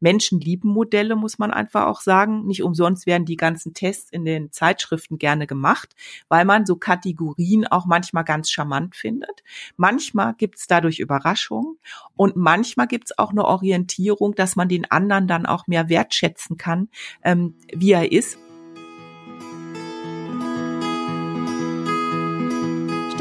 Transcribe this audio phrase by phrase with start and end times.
[0.00, 2.46] Menschen lieben Modelle, muss man einfach auch sagen.
[2.46, 5.94] Nicht umsonst werden die ganzen Tests in den Zeitschriften gerne gemacht,
[6.28, 9.42] weil man so Kategorien auch manchmal ganz charmant findet.
[9.76, 11.78] Manchmal gibt's dadurch Überraschungen
[12.16, 16.88] und manchmal gibt's auch eine Orientierung, dass man den anderen dann auch mehr wertschätzen kann,
[17.22, 18.38] ähm, wie er ist.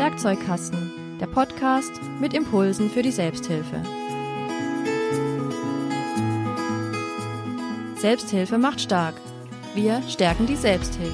[0.07, 1.91] Werkzeugkasten, der Podcast
[2.21, 3.83] mit Impulsen für die Selbsthilfe.
[7.99, 9.15] Selbsthilfe macht stark.
[9.73, 11.13] Wir stärken die Selbsthilfe.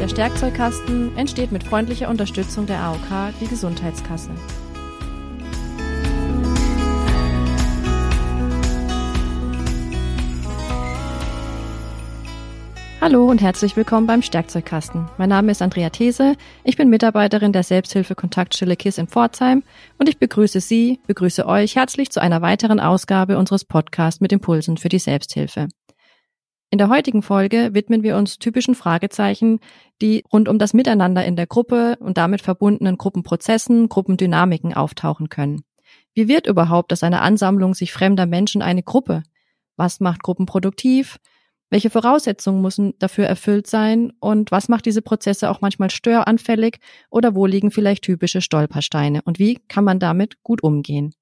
[0.00, 4.30] Der Stärkzeugkasten entsteht mit freundlicher Unterstützung der AOK, die Gesundheitskasse.
[13.04, 15.10] Hallo und herzlich willkommen beim Stärkzeugkasten.
[15.18, 19.62] Mein Name ist Andrea These, ich bin Mitarbeiterin der Selbsthilfe-Kontaktstelle KISS in Pforzheim
[19.98, 24.78] und ich begrüße Sie, begrüße euch herzlich zu einer weiteren Ausgabe unseres Podcasts mit Impulsen
[24.78, 25.68] für die Selbsthilfe.
[26.70, 29.60] In der heutigen Folge widmen wir uns typischen Fragezeichen,
[30.00, 35.62] die rund um das Miteinander in der Gruppe und damit verbundenen Gruppenprozessen, Gruppendynamiken auftauchen können.
[36.14, 39.24] Wie wird überhaupt aus einer Ansammlung sich fremder Menschen eine Gruppe?
[39.76, 41.18] Was macht Gruppen produktiv?
[41.70, 44.12] Welche Voraussetzungen müssen dafür erfüllt sein?
[44.20, 46.78] Und was macht diese Prozesse auch manchmal störanfällig?
[47.10, 49.22] Oder wo liegen vielleicht typische Stolpersteine?
[49.24, 51.14] Und wie kann man damit gut umgehen?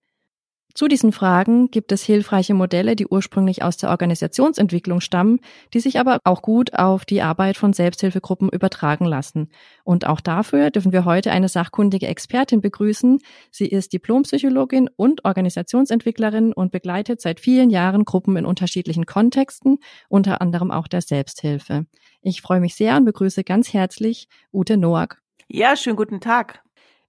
[0.74, 5.40] Zu diesen Fragen gibt es hilfreiche Modelle, die ursprünglich aus der Organisationsentwicklung stammen,
[5.74, 9.50] die sich aber auch gut auf die Arbeit von Selbsthilfegruppen übertragen lassen.
[9.84, 13.18] Und auch dafür dürfen wir heute eine sachkundige Expertin begrüßen.
[13.50, 20.40] Sie ist Diplompsychologin und Organisationsentwicklerin und begleitet seit vielen Jahren Gruppen in unterschiedlichen Kontexten, unter
[20.40, 21.86] anderem auch der Selbsthilfe.
[22.22, 25.20] Ich freue mich sehr und begrüße ganz herzlich Ute Noack.
[25.48, 26.62] Ja, schönen guten Tag.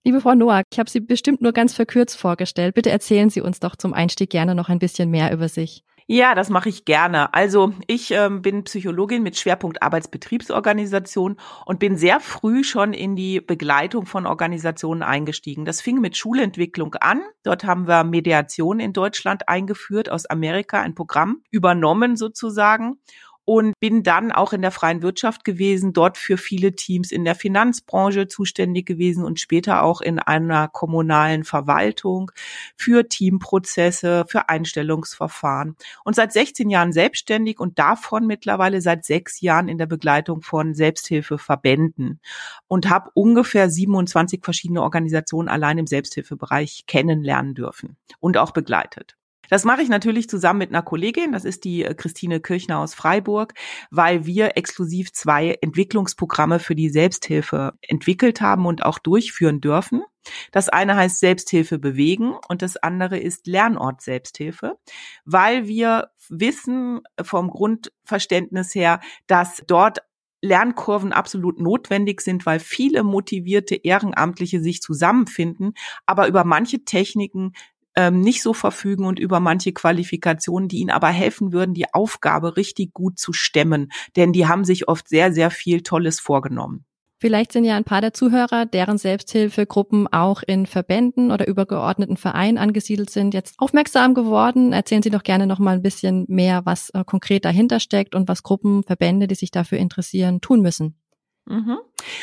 [0.06, 2.76] Liebe Frau Noack, ich habe Sie bestimmt nur ganz verkürzt vorgestellt.
[2.76, 5.86] Bitte erzählen Sie uns doch zum Einstieg gerne noch ein bisschen mehr über sich.
[6.08, 7.34] Ja, das mache ich gerne.
[7.34, 13.40] Also ich ähm, bin Psychologin mit Schwerpunkt Arbeitsbetriebsorganisation und bin sehr früh schon in die
[13.40, 15.64] Begleitung von Organisationen eingestiegen.
[15.64, 17.22] Das fing mit Schulentwicklung an.
[17.44, 22.98] Dort haben wir Mediation in Deutschland eingeführt, aus Amerika ein Programm übernommen sozusagen
[23.46, 27.36] und bin dann auch in der freien Wirtschaft gewesen, dort für viele Teams in der
[27.36, 32.32] Finanzbranche zuständig gewesen und später auch in einer kommunalen Verwaltung
[32.78, 39.68] für Teamprozesse, für Einstellungsverfahren und seit 16 Jahren selbstständig und davon mittlerweile seit sechs Jahren
[39.68, 42.22] in der Begleitung von Selbsthilfeverbänden
[42.68, 49.18] und habe ungefähr 27 verschiedene Organisationen allein im Selbsthilfebereich kennenlernen dürfen und auch begleitet.
[49.54, 52.96] Das mache ich natürlich zusammen mit einer Kollegin, das ist die äh, Christine Kirchner aus
[52.96, 53.54] Freiburg,
[53.92, 60.02] weil wir exklusiv zwei Entwicklungsprogramme für die Selbsthilfe entwickelt haben und auch durchführen dürfen.
[60.52, 64.80] Das eine heißt Selbsthilfe bewegen und das andere ist Lernort Selbsthilfe,
[65.24, 70.00] weil wir wissen vom Grundverständnis her, dass dort
[70.44, 75.74] Lernkurven absolut notwendig sind, weil viele motivierte Ehrenamtliche sich zusammenfinden,
[76.06, 77.54] aber über manche Techniken
[77.96, 82.58] ähm, nicht so verfügen und über manche Qualifikationen, die ihnen aber helfen würden, die Aufgabe
[82.58, 83.92] richtig gut zu stemmen.
[84.16, 86.86] Denn die haben sich oft sehr, sehr viel Tolles vorgenommen.
[87.24, 92.58] Vielleicht sind ja ein paar der Zuhörer, deren Selbsthilfegruppen auch in Verbänden oder übergeordneten Vereinen
[92.58, 94.74] angesiedelt sind, jetzt aufmerksam geworden.
[94.74, 98.28] Erzählen Sie doch gerne noch mal ein bisschen mehr, was äh, konkret dahinter steckt und
[98.28, 100.98] was Gruppen, Verbände, die sich dafür interessieren, tun müssen.
[101.46, 101.80] Mhm.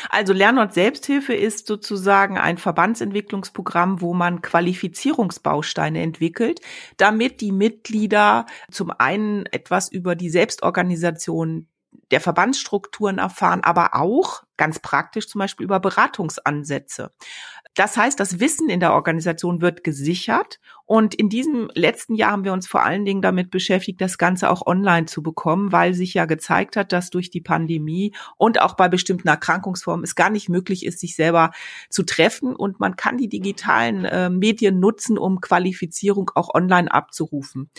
[0.09, 6.61] Also Lernort Selbsthilfe ist sozusagen ein Verbandsentwicklungsprogramm, wo man Qualifizierungsbausteine entwickelt,
[6.97, 11.67] damit die Mitglieder zum einen etwas über die Selbstorganisation
[12.11, 17.11] der Verbandsstrukturen erfahren, aber auch ganz praktisch zum Beispiel über Beratungsansätze.
[17.73, 22.43] Das heißt, das Wissen in der Organisation wird gesichert und in diesem letzten Jahr haben
[22.43, 26.13] wir uns vor allen Dingen damit beschäftigt, das Ganze auch online zu bekommen, weil sich
[26.13, 30.49] ja gezeigt hat, dass durch die Pandemie und auch bei bestimmten Erkrankungsformen es gar nicht
[30.49, 31.51] möglich ist, sich selber
[31.89, 37.69] zu treffen und man kann die digitalen äh, Medien nutzen, um Qualifizierung auch online abzurufen.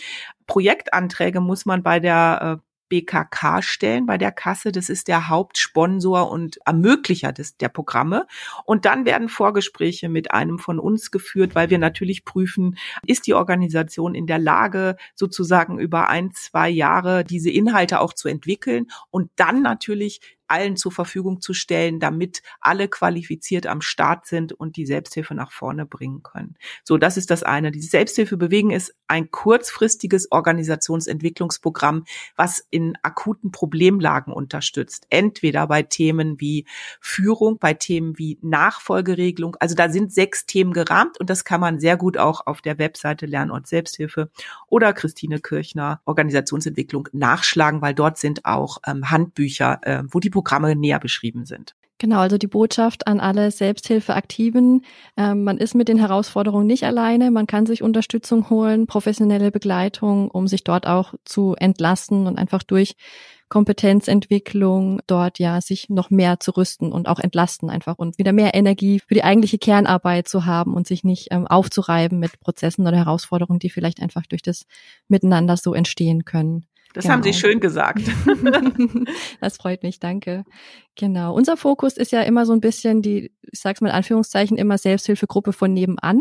[0.46, 4.70] Projektanträge muss man bei der äh, BKK stellen bei der Kasse.
[4.70, 8.26] Das ist der Hauptsponsor und Ermöglicher des, der Programme.
[8.66, 13.32] Und dann werden Vorgespräche mit einem von uns geführt, weil wir natürlich prüfen, ist die
[13.32, 19.30] Organisation in der Lage, sozusagen über ein, zwei Jahre diese Inhalte auch zu entwickeln und
[19.36, 20.20] dann natürlich
[20.52, 25.50] allen zur Verfügung zu stellen, damit alle qualifiziert am Start sind und die Selbsthilfe nach
[25.50, 26.56] vorne bringen können.
[26.84, 27.72] So, das ist das eine.
[27.72, 32.04] Die Selbsthilfe bewegen ist ein kurzfristiges Organisationsentwicklungsprogramm,
[32.36, 35.06] was in akuten Problemlagen unterstützt.
[35.08, 36.66] Entweder bei Themen wie
[37.00, 39.56] Führung, bei Themen wie Nachfolgeregelung.
[39.58, 42.78] Also da sind sechs Themen gerahmt und das kann man sehr gut auch auf der
[42.78, 44.30] Webseite Lernort Selbsthilfe
[44.68, 50.30] oder Christine Kirchner Organisationsentwicklung nachschlagen, weil dort sind auch ähm, Handbücher, äh, wo die
[50.74, 51.74] näher beschrieben sind.
[52.02, 54.84] Genau, also die Botschaft an alle Selbsthilfeaktiven.
[55.16, 57.30] Ähm, man ist mit den Herausforderungen nicht alleine.
[57.30, 62.64] Man kann sich Unterstützung holen, professionelle Begleitung, um sich dort auch zu entlasten und einfach
[62.64, 62.96] durch
[63.52, 68.54] Kompetenzentwicklung dort ja sich noch mehr zu rüsten und auch entlasten einfach und wieder mehr
[68.54, 72.96] Energie für die eigentliche Kernarbeit zu haben und sich nicht ähm, aufzureiben mit Prozessen oder
[72.96, 74.64] Herausforderungen, die vielleicht einfach durch das
[75.06, 76.66] Miteinander so entstehen können.
[76.94, 77.14] Das genau.
[77.14, 77.40] haben Sie genau.
[77.40, 78.02] schön gesagt.
[79.40, 80.44] das freut mich, danke.
[80.94, 81.34] Genau.
[81.34, 84.78] Unser Fokus ist ja immer so ein bisschen die, ich sag's mal in Anführungszeichen, immer
[84.78, 86.20] Selbsthilfegruppe von nebenan.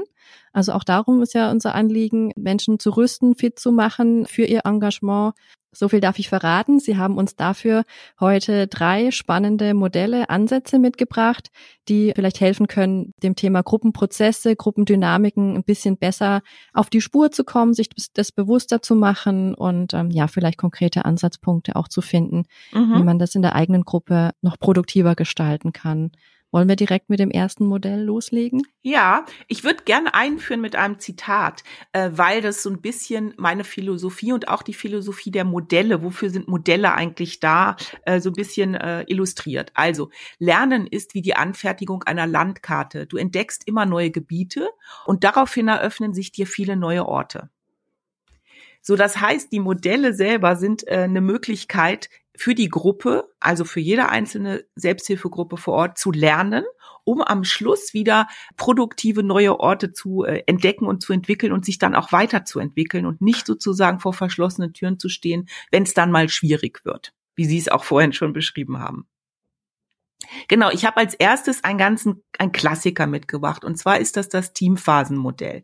[0.54, 4.62] Also auch darum ist ja unser Anliegen, Menschen zu rüsten, fit zu machen für ihr
[4.66, 5.34] Engagement
[5.72, 6.80] so viel darf ich verraten.
[6.80, 7.84] Sie haben uns dafür
[8.20, 11.50] heute drei spannende Modelle, Ansätze mitgebracht,
[11.88, 16.42] die vielleicht helfen können, dem Thema Gruppenprozesse, Gruppendynamiken ein bisschen besser
[16.74, 21.06] auf die Spur zu kommen, sich das bewusster zu machen und ähm, ja, vielleicht konkrete
[21.06, 22.96] Ansatzpunkte auch zu finden, mhm.
[22.96, 26.12] wie man das in der eigenen Gruppe noch produktiver gestalten kann.
[26.52, 28.64] Wollen wir direkt mit dem ersten Modell loslegen?
[28.82, 31.64] Ja, ich würde gerne einführen mit einem Zitat,
[31.94, 36.30] äh, weil das so ein bisschen meine Philosophie und auch die Philosophie der Modelle, wofür
[36.30, 39.72] sind Modelle eigentlich da, äh, so ein bisschen äh, illustriert.
[39.76, 40.10] Also,
[40.40, 43.08] Lernen ist wie die Anfertigung einer Landkarte.
[43.08, 44.68] Du entdeckst immer neue Gebiete
[45.06, 47.50] und daraufhin eröffnen sich dir viele neue Orte.
[48.84, 53.80] So, das heißt, die Modelle selber sind äh, eine Möglichkeit, für die Gruppe, also für
[53.80, 56.64] jede einzelne Selbsthilfegruppe vor Ort zu lernen,
[57.04, 61.80] um am Schluss wieder produktive neue Orte zu äh, entdecken und zu entwickeln und sich
[61.80, 66.30] dann auch weiterzuentwickeln und nicht sozusagen vor verschlossenen Türen zu stehen, wenn es dann mal
[66.30, 69.08] schwierig wird, wie Sie es auch vorhin schon beschrieben haben.
[70.48, 74.54] Genau, ich habe als erstes einen ganzen ein Klassiker mitgebracht und zwar ist das das
[74.54, 75.64] Teamphasenmodell.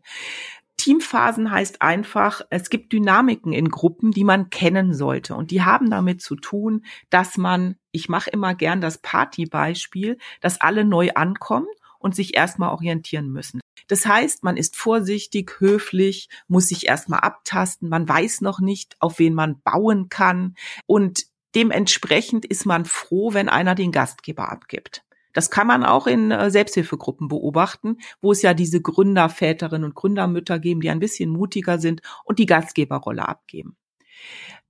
[0.78, 5.34] Teamphasen heißt einfach, es gibt Dynamiken in Gruppen, die man kennen sollte.
[5.34, 10.60] Und die haben damit zu tun, dass man, ich mache immer gern das Partybeispiel, dass
[10.60, 11.66] alle neu ankommen
[11.98, 13.60] und sich erstmal orientieren müssen.
[13.88, 19.18] Das heißt, man ist vorsichtig, höflich, muss sich erstmal abtasten, man weiß noch nicht, auf
[19.18, 20.54] wen man bauen kann
[20.86, 21.24] und
[21.54, 25.02] dementsprechend ist man froh, wenn einer den Gastgeber abgibt.
[25.38, 30.58] Das kann man auch in äh, Selbsthilfegruppen beobachten, wo es ja diese Gründerväterinnen und Gründermütter
[30.58, 33.76] geben, die ein bisschen mutiger sind und die Gastgeberrolle abgeben.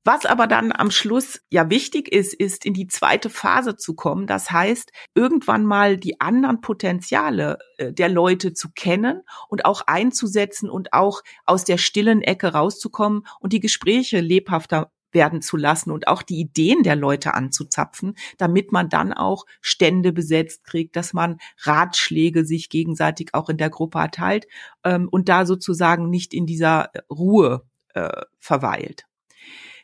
[0.04, 4.26] Was aber dann am Schluss ja wichtig ist, ist in die zweite Phase zu kommen.
[4.26, 10.68] Das heißt, irgendwann mal die anderen Potenziale äh, der Leute zu kennen und auch einzusetzen
[10.68, 16.08] und auch aus der stillen Ecke rauszukommen und die Gespräche lebhafter werden zu lassen und
[16.08, 21.38] auch die Ideen der Leute anzuzapfen, damit man dann auch Stände besetzt kriegt, dass man
[21.62, 24.46] Ratschläge sich gegenseitig auch in der Gruppe erteilt
[24.84, 27.64] ähm, und da sozusagen nicht in dieser Ruhe
[27.94, 29.05] äh, verweilt.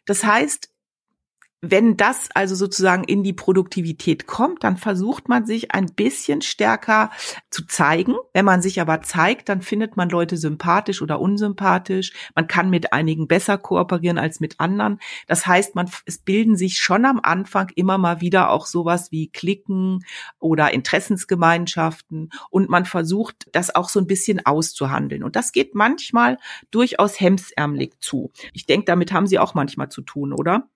[0.05, 0.74] Das heißt,
[1.71, 7.11] wenn das also sozusagen in die Produktivität kommt, dann versucht man sich ein bisschen stärker
[7.51, 8.15] zu zeigen.
[8.33, 12.13] Wenn man sich aber zeigt, dann findet man Leute sympathisch oder unsympathisch.
[12.35, 14.99] Man kann mit einigen besser kooperieren als mit anderen.
[15.27, 19.29] Das heißt, man, es bilden sich schon am Anfang immer mal wieder auch sowas wie
[19.29, 20.05] Klicken
[20.39, 25.25] oder Interessensgemeinschaften und man versucht, das auch so ein bisschen auszuhandeln.
[25.25, 26.39] Und das geht manchmal
[26.71, 28.31] durchaus hemsärmelig zu.
[28.53, 30.69] Ich denke, damit haben Sie auch manchmal zu tun, oder?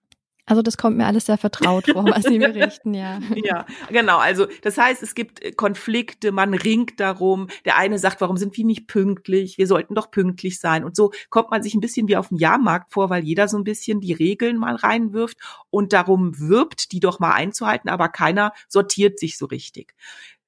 [0.49, 3.21] Also das kommt mir alles sehr vertraut vor, was Sie berichten, ja.
[3.45, 4.19] Ja, genau.
[4.19, 7.49] Also das heißt, es gibt äh, Konflikte, man ringt darum.
[7.67, 9.59] Der eine sagt, warum sind wir nicht pünktlich?
[9.59, 10.85] Wir sollten doch pünktlich sein.
[10.85, 13.59] Und so kommt man sich ein bisschen wie auf dem Jahrmarkt vor, weil jeder so
[13.59, 15.37] ein bisschen die Regeln mal reinwirft
[15.71, 19.95] und darum wirbt, die doch mal einzuhalten, aber keiner sortiert sich so richtig.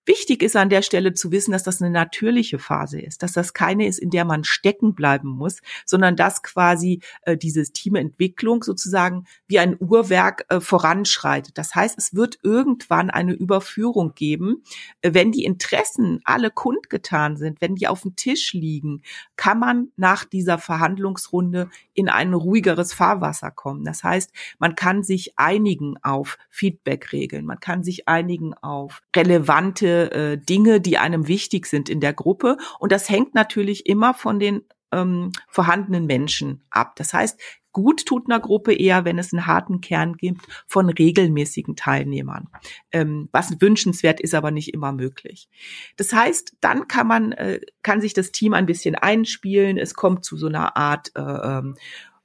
[0.06, 3.52] Wichtig ist an der Stelle zu wissen, dass das eine natürliche Phase ist, dass das
[3.52, 9.26] keine ist, in der man stecken bleiben muss, sondern dass quasi äh, dieses Teamentwicklung sozusagen
[9.46, 11.58] wie ein Uhrwerk äh, voranschreitet.
[11.58, 14.62] Das heißt, es wird irgendwann eine Überführung geben,
[15.02, 19.02] äh, wenn die Interessen alle kundgetan sind, wenn die auf dem Tisch liegen,
[19.36, 23.84] kann man nach dieser Verhandlungsrunde in ein ruhigeres Fahrwasser kommen.
[23.84, 30.38] Das heißt, man kann sich einigen auf Feedbackregeln, man kann sich einigen auf relevante äh,
[30.38, 32.56] Dinge, die einem wichtig sind in der Gruppe.
[32.78, 36.96] Und das hängt natürlich immer von den ähm, vorhandenen Menschen ab.
[36.96, 37.38] Das heißt,
[37.72, 42.48] Gut tut einer Gruppe eher, wenn es einen harten Kern gibt von regelmäßigen Teilnehmern.
[42.90, 45.48] Ähm, was wünschenswert ist, aber nicht immer möglich.
[45.96, 49.78] Das heißt, dann kann man, äh, kann sich das Team ein bisschen einspielen.
[49.78, 51.76] Es kommt zu so einer Art äh, ähm,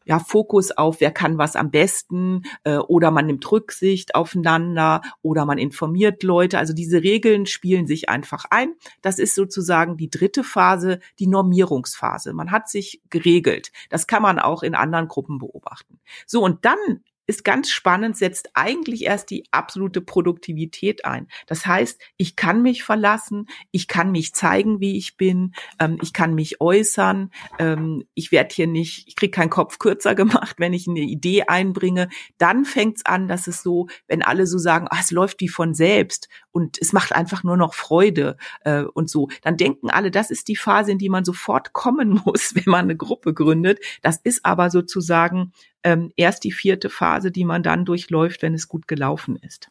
[0.05, 5.45] ja, Fokus auf, wer kann was am besten, äh, oder man nimmt Rücksicht aufeinander oder
[5.45, 6.57] man informiert Leute.
[6.59, 8.73] Also diese Regeln spielen sich einfach ein.
[9.01, 12.33] Das ist sozusagen die dritte Phase, die Normierungsphase.
[12.33, 13.71] Man hat sich geregelt.
[13.89, 15.99] Das kann man auch in anderen Gruppen beobachten.
[16.25, 21.27] So, und dann ist ganz spannend, setzt eigentlich erst die absolute Produktivität ein.
[21.47, 26.13] Das heißt, ich kann mich verlassen, ich kann mich zeigen, wie ich bin, ähm, ich
[26.13, 30.73] kann mich äußern, ähm, ich werde hier nicht, ich kriege keinen Kopf kürzer gemacht, wenn
[30.73, 32.09] ich eine Idee einbringe.
[32.37, 35.49] Dann fängt es an, dass es so, wenn alle so sagen, ach, es läuft wie
[35.49, 40.11] von selbst und es macht einfach nur noch Freude äh, und so, dann denken alle,
[40.11, 43.79] das ist die Phase, in die man sofort kommen muss, wenn man eine Gruppe gründet.
[44.01, 45.51] Das ist aber sozusagen
[45.85, 49.69] ähm, erst die vierte Phase, die man dann durchläuft, wenn es gut gelaufen ist.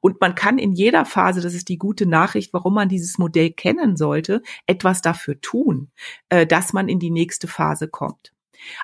[0.00, 3.50] Und man kann in jeder Phase, das ist die gute Nachricht, warum man dieses Modell
[3.50, 5.92] kennen sollte, etwas dafür tun,
[6.28, 8.32] äh, dass man in die nächste Phase kommt.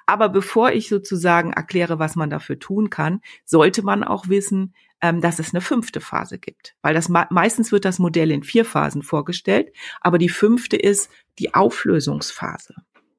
[0.06, 5.20] Aber bevor ich sozusagen erkläre, was man dafür tun kann, sollte man auch wissen, ähm,
[5.20, 6.76] dass es eine fünfte Phase gibt.
[6.82, 11.54] Weil das meistens wird das Modell in vier Phasen vorgestellt, aber die fünfte ist die
[11.54, 12.74] Auflösungsphase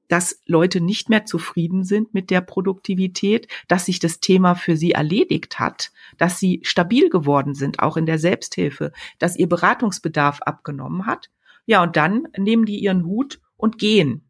[0.08, 4.92] dass Leute nicht mehr zufrieden sind mit der Produktivität, dass sich das Thema für sie
[4.92, 11.06] erledigt hat, dass sie stabil geworden sind, auch in der Selbsthilfe, dass ihr Beratungsbedarf abgenommen
[11.06, 11.30] hat.
[11.66, 14.24] Ja, und dann nehmen die ihren Hut und gehen.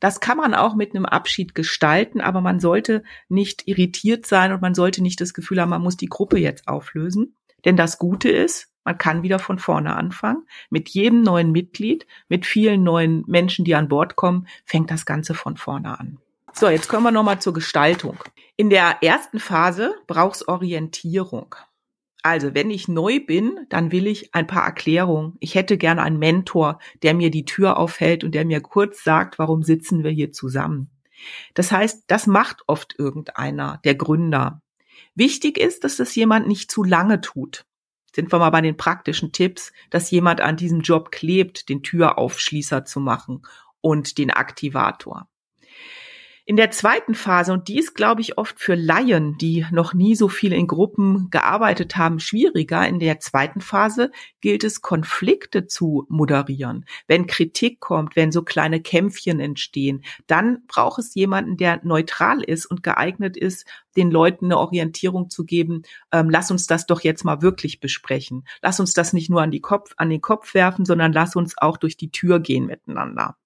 [0.00, 4.60] Das kann man auch mit einem Abschied gestalten, aber man sollte nicht irritiert sein und
[4.60, 7.36] man sollte nicht das Gefühl haben, man muss die Gruppe jetzt auflösen.
[7.64, 10.46] Denn das Gute ist, man kann wieder von vorne anfangen.
[10.70, 15.34] Mit jedem neuen Mitglied, mit vielen neuen Menschen, die an Bord kommen, fängt das Ganze
[15.34, 16.18] von vorne an.
[16.52, 18.18] So, jetzt kommen wir nochmal zur Gestaltung.
[18.56, 21.54] In der ersten Phase brauchst Orientierung.
[22.22, 25.36] Also, wenn ich neu bin, dann will ich ein paar Erklärungen.
[25.40, 29.38] Ich hätte gerne einen Mentor, der mir die Tür aufhält und der mir kurz sagt,
[29.38, 30.90] warum sitzen wir hier zusammen.
[31.54, 34.60] Das heißt, das macht oft irgendeiner, der Gründer.
[35.14, 37.64] Wichtig ist, dass das jemand nicht zu lange tut
[38.14, 42.84] sind wir mal bei den praktischen Tipps, dass jemand an diesem Job klebt, den Türaufschließer
[42.84, 43.42] zu machen
[43.80, 45.28] und den Aktivator.
[46.44, 50.16] In der zweiten Phase, und die ist, glaube ich, oft für Laien, die noch nie
[50.16, 52.86] so viel in Gruppen gearbeitet haben, schwieriger.
[52.88, 56.84] In der zweiten Phase gilt es, Konflikte zu moderieren.
[57.06, 62.66] Wenn Kritik kommt, wenn so kleine Kämpfchen entstehen, dann braucht es jemanden, der neutral ist
[62.66, 63.64] und geeignet ist,
[63.96, 65.82] den Leuten eine Orientierung zu geben,
[66.12, 68.44] ähm, lass uns das doch jetzt mal wirklich besprechen.
[68.62, 71.56] Lass uns das nicht nur an, die Kopf, an den Kopf werfen, sondern lass uns
[71.58, 73.36] auch durch die Tür gehen miteinander.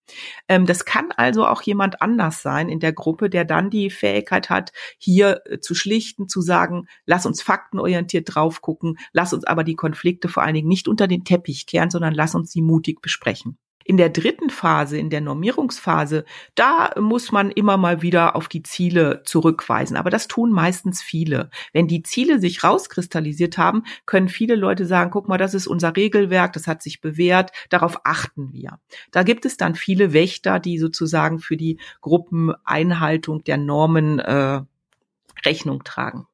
[0.48, 4.50] Ähm, das kann also auch jemand anders sein in der Gruppe, der dann die Fähigkeit
[4.50, 9.64] hat, hier äh, zu schlichten, zu sagen, lass uns faktenorientiert drauf gucken, lass uns aber
[9.64, 13.00] die Konflikte vor allen Dingen nicht unter den Teppich kehren, sondern lass uns sie mutig
[13.00, 13.58] besprechen.
[13.86, 16.24] In der dritten Phase, in der Normierungsphase,
[16.56, 19.96] da muss man immer mal wieder auf die Ziele zurückweisen.
[19.96, 21.50] Aber das tun meistens viele.
[21.72, 25.94] Wenn die Ziele sich rauskristallisiert haben, können viele Leute sagen, guck mal, das ist unser
[25.94, 28.80] Regelwerk, das hat sich bewährt, darauf achten wir.
[29.12, 34.62] Da gibt es dann viele Wächter, die sozusagen für die Gruppeneinhaltung der Normen äh,
[35.44, 36.26] Rechnung tragen.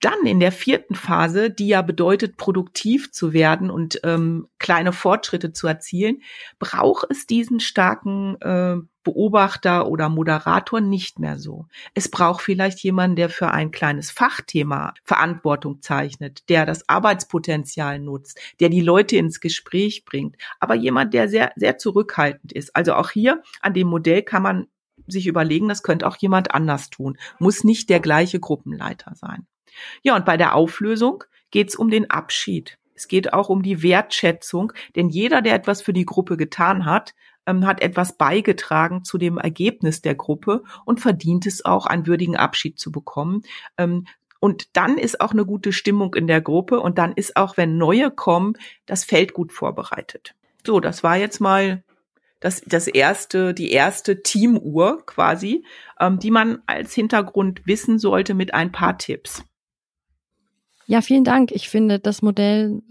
[0.00, 5.52] Dann in der vierten Phase, die ja bedeutet, produktiv zu werden und ähm, kleine Fortschritte
[5.52, 6.22] zu erzielen,
[6.58, 11.66] braucht es diesen starken äh, Beobachter oder Moderator nicht mehr so.
[11.94, 18.38] Es braucht vielleicht jemanden, der für ein kleines Fachthema Verantwortung zeichnet, der das Arbeitspotenzial nutzt,
[18.60, 22.76] der die Leute ins Gespräch bringt, aber jemand, der sehr, sehr zurückhaltend ist.
[22.76, 24.66] Also auch hier an dem Modell kann man
[25.10, 29.46] sich überlegen, das könnte auch jemand anders tun, muss nicht der gleiche Gruppenleiter sein.
[30.02, 32.78] Ja, und bei der Auflösung geht es um den Abschied.
[32.94, 37.14] Es geht auch um die Wertschätzung, denn jeder, der etwas für die Gruppe getan hat,
[37.46, 42.36] ähm, hat etwas beigetragen zu dem Ergebnis der Gruppe und verdient es auch, einen würdigen
[42.36, 43.42] Abschied zu bekommen.
[43.78, 44.06] Ähm,
[44.38, 47.76] und dann ist auch eine gute Stimmung in der Gruppe und dann ist auch, wenn
[47.76, 48.54] neue kommen,
[48.86, 50.34] das Feld gut vorbereitet.
[50.66, 51.82] So, das war jetzt mal
[52.40, 55.64] das, das erste, die erste Teamuhr quasi,
[55.98, 59.44] ähm, die man als Hintergrund wissen sollte mit ein paar Tipps.
[60.86, 61.52] Ja, vielen Dank.
[61.52, 62.82] Ich finde das Modell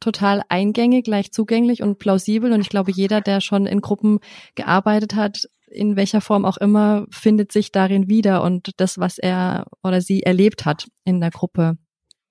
[0.00, 2.52] total eingängig, leicht zugänglich und plausibel.
[2.52, 4.18] Und ich glaube, jeder, der schon in Gruppen
[4.56, 9.66] gearbeitet hat, in welcher Form auch immer, findet sich darin wieder und das, was er
[9.82, 11.78] oder sie erlebt hat in der Gruppe.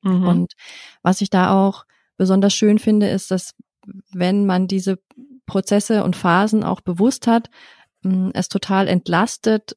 [0.03, 0.27] Mhm.
[0.27, 0.53] Und
[1.01, 1.85] was ich da auch
[2.17, 3.55] besonders schön finde, ist, dass
[4.13, 4.99] wenn man diese
[5.45, 7.49] Prozesse und Phasen auch bewusst hat,
[8.33, 9.75] es total entlastet,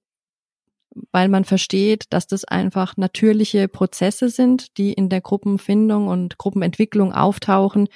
[1.12, 7.12] weil man versteht, dass das einfach natürliche Prozesse sind, die in der Gruppenfindung und Gruppenentwicklung
[7.12, 7.88] auftauchen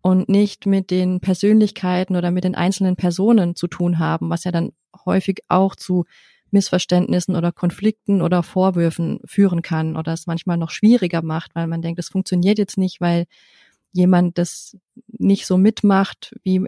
[0.00, 4.52] und nicht mit den Persönlichkeiten oder mit den einzelnen Personen zu tun haben, was ja
[4.52, 4.72] dann
[5.04, 6.04] häufig auch zu
[6.50, 11.82] Missverständnissen oder Konflikten oder Vorwürfen führen kann oder es manchmal noch schwieriger macht, weil man
[11.82, 13.26] denkt, es funktioniert jetzt nicht, weil
[13.92, 14.76] jemand das
[15.06, 16.64] nicht so mitmacht, wie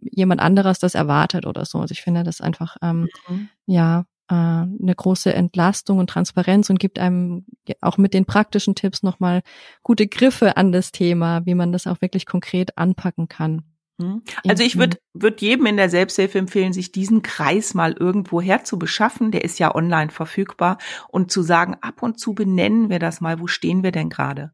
[0.00, 1.78] jemand anderes das erwartet oder so.
[1.78, 3.48] Also ich finde das einfach ähm, mhm.
[3.66, 7.46] ja äh, eine große Entlastung und Transparenz und gibt einem
[7.80, 9.42] auch mit den praktischen Tipps nochmal
[9.82, 13.62] gute Griffe an das Thema, wie man das auch wirklich konkret anpacken kann.
[13.98, 14.22] Mhm.
[14.46, 18.64] Also ich würde würd jedem in der Selbsthilfe empfehlen, sich diesen Kreis mal irgendwo her
[18.64, 19.30] zu beschaffen.
[19.30, 20.78] Der ist ja online verfügbar
[21.08, 23.40] und zu sagen, ab und zu benennen wir das mal.
[23.40, 24.52] Wo stehen wir denn gerade?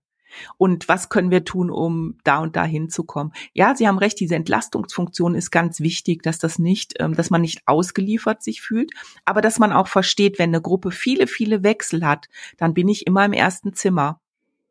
[0.57, 3.33] Und was können wir tun, um da und da hinzukommen?
[3.53, 7.41] Ja, Sie haben recht, diese Entlastungsfunktion ist ganz wichtig, dass das nicht, ähm, dass man
[7.41, 8.93] nicht ausgeliefert sich fühlt,
[9.25, 13.07] aber dass man auch versteht, wenn eine Gruppe viele, viele Wechsel hat, dann bin ich
[13.07, 14.21] immer im ersten Zimmer.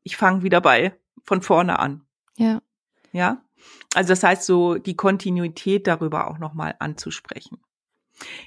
[0.03, 2.01] Ich fange wieder bei von vorne an.
[2.37, 2.61] Ja.
[3.11, 3.41] Ja.
[3.93, 7.59] Also das heißt so die Kontinuität darüber auch nochmal anzusprechen.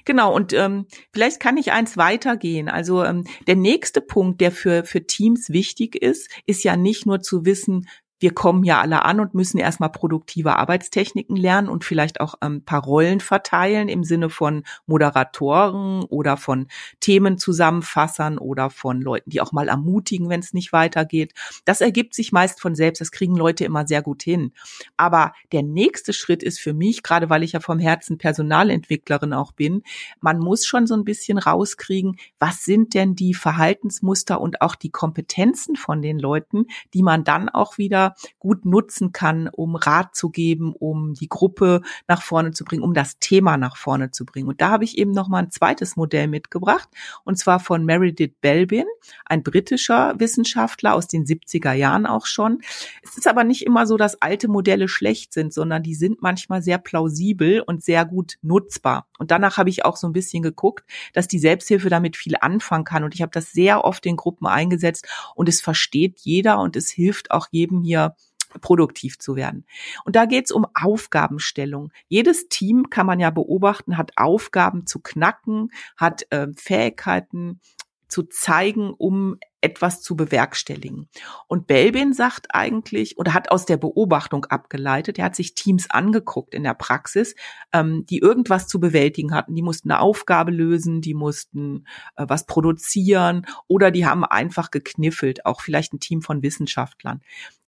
[0.05, 2.69] Genau, und ähm, vielleicht kann ich eins weitergehen.
[2.69, 7.21] Also ähm, der nächste Punkt, der für, für Teams wichtig ist, ist ja nicht nur
[7.21, 7.87] zu wissen,
[8.19, 12.53] wir kommen ja alle an und müssen erstmal produktive Arbeitstechniken lernen und vielleicht auch ein
[12.53, 16.67] ähm, paar Rollen verteilen im Sinne von Moderatoren oder von
[16.99, 21.33] Themenzusammenfassern oder von Leuten, die auch mal ermutigen, wenn es nicht weitergeht.
[21.65, 23.01] Das ergibt sich meist von selbst.
[23.01, 24.51] Das kriegen Leute immer sehr gut hin.
[24.97, 29.51] Aber der nächste Schritt ist für mich, gerade weil ich ja vom Herzen Personalentwicklerin auch
[29.51, 29.83] bin,
[30.21, 34.89] man muss schon so ein bisschen rauskriegen, was sind denn die Verhaltensmuster und auch die
[34.89, 38.06] Kompetenzen von den Leuten, die man dann auch wieder
[38.39, 42.93] gut nutzen kann, um Rat zu geben, um die Gruppe nach vorne zu bringen, um
[42.93, 44.47] das Thema nach vorne zu bringen.
[44.47, 46.89] Und da habe ich eben noch mal ein zweites Modell mitgebracht,
[47.23, 48.85] und zwar von Meredith Belbin,
[49.25, 52.61] ein britischer Wissenschaftler aus den 70er Jahren auch schon.
[53.03, 56.61] Es ist aber nicht immer so, dass alte Modelle schlecht sind, sondern die sind manchmal
[56.61, 59.07] sehr plausibel und sehr gut nutzbar.
[59.17, 62.83] Und danach habe ich auch so ein bisschen geguckt, dass die Selbsthilfe damit viel anfangen
[62.83, 63.03] kann.
[63.03, 66.89] Und ich habe das sehr oft in Gruppen eingesetzt und es versteht jeder und es
[66.89, 68.15] hilft auch jedem hier hier
[68.61, 69.65] produktiv zu werden.
[70.05, 71.91] Und da geht es um Aufgabenstellung.
[72.07, 77.59] Jedes Team kann man ja beobachten, hat Aufgaben zu knacken, hat äh, Fähigkeiten
[78.07, 81.09] zu zeigen, um etwas zu bewerkstelligen.
[81.47, 86.53] Und Belbin sagt eigentlich oder hat aus der Beobachtung abgeleitet, er hat sich Teams angeguckt
[86.53, 87.35] in der Praxis,
[87.73, 89.55] ähm, die irgendwas zu bewältigen hatten.
[89.55, 95.45] Die mussten eine Aufgabe lösen, die mussten äh, was produzieren oder die haben einfach gekniffelt,
[95.45, 97.21] auch vielleicht ein Team von Wissenschaftlern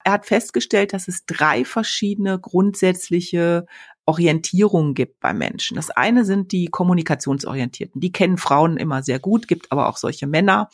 [0.05, 3.65] er hat festgestellt, dass es drei verschiedene grundsätzliche
[4.05, 5.75] Orientierungen gibt bei Menschen.
[5.75, 7.99] Das eine sind die Kommunikationsorientierten.
[7.99, 10.69] Die kennen Frauen immer sehr gut, gibt aber auch solche Männer,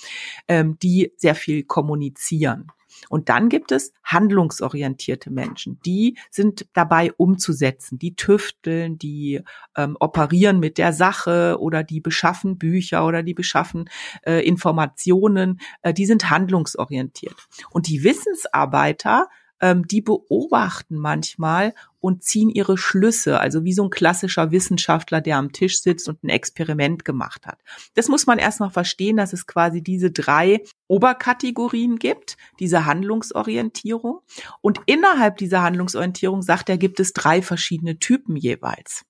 [0.49, 2.67] ähm, die sehr viel kommunizieren.
[3.09, 9.41] Und dann gibt es handlungsorientierte Menschen, die sind dabei umzusetzen, die tüfteln, die
[9.75, 13.89] ähm, operieren mit der Sache oder die beschaffen Bücher oder die beschaffen
[14.23, 17.35] äh, Informationen, äh, die sind handlungsorientiert.
[17.69, 19.27] Und die Wissensarbeiter
[19.61, 25.37] ähm, die beobachten manchmal und ziehen ihre Schlüsse, also wie so ein klassischer Wissenschaftler, der
[25.37, 27.59] am Tisch sitzt und ein Experiment gemacht hat.
[27.93, 34.19] Das muss man erstmal verstehen, dass es quasi diese drei Oberkategorien gibt, diese Handlungsorientierung.
[34.61, 39.05] Und innerhalb dieser Handlungsorientierung, sagt er, gibt es drei verschiedene Typen jeweils.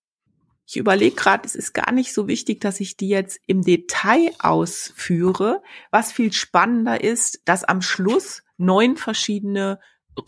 [0.67, 4.31] Ich überlege gerade, es ist gar nicht so wichtig, dass ich die jetzt im Detail
[4.39, 5.61] ausführe.
[5.91, 9.79] Was viel spannender ist, dass am Schluss neun verschiedene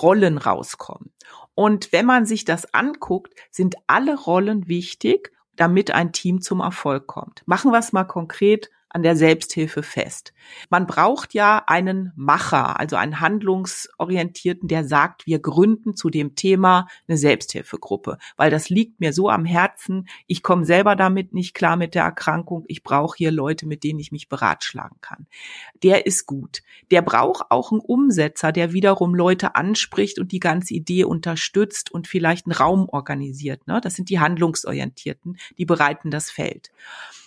[0.02, 1.14] Rollen rauskommen.
[1.56, 7.08] Und wenn man sich das anguckt, sind alle Rollen wichtig, damit ein Team zum Erfolg
[7.08, 7.44] kommt.
[7.46, 10.34] Machen wir es mal konkret an der Selbsthilfe fest.
[10.70, 16.88] Man braucht ja einen Macher, also einen Handlungsorientierten, der sagt, wir gründen zu dem Thema
[17.08, 20.08] eine Selbsthilfegruppe, weil das liegt mir so am Herzen.
[20.28, 22.66] Ich komme selber damit nicht klar mit der Erkrankung.
[22.68, 25.26] Ich brauche hier Leute, mit denen ich mich beratschlagen kann.
[25.82, 26.62] Der ist gut.
[26.92, 32.08] Der braucht auch einen Umsetzer, der wiederum Leute anspricht und die ganze Idee unterstützt und
[32.08, 33.66] vielleicht einen Raum organisiert.
[33.66, 33.82] Ne?
[33.82, 36.72] Das sind die Handlungsorientierten, die bereiten das Feld.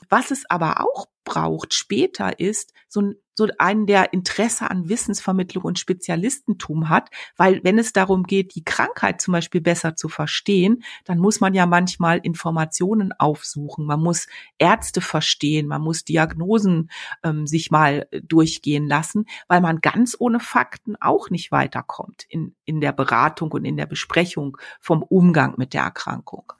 [0.08, 5.64] Was es aber auch braucht später ist so ein, so einen, der Interesse an Wissensvermittlung
[5.64, 10.82] und Spezialistentum hat, weil wenn es darum geht, die Krankheit zum Beispiel besser zu verstehen,
[11.04, 14.26] dann muss man ja manchmal Informationen aufsuchen, man muss
[14.58, 16.90] Ärzte verstehen, man muss Diagnosen
[17.22, 22.54] ähm, sich mal äh, durchgehen lassen, weil man ganz ohne Fakten auch nicht weiterkommt in,
[22.64, 26.52] in der Beratung und in der Besprechung vom Umgang mit der Erkrankung.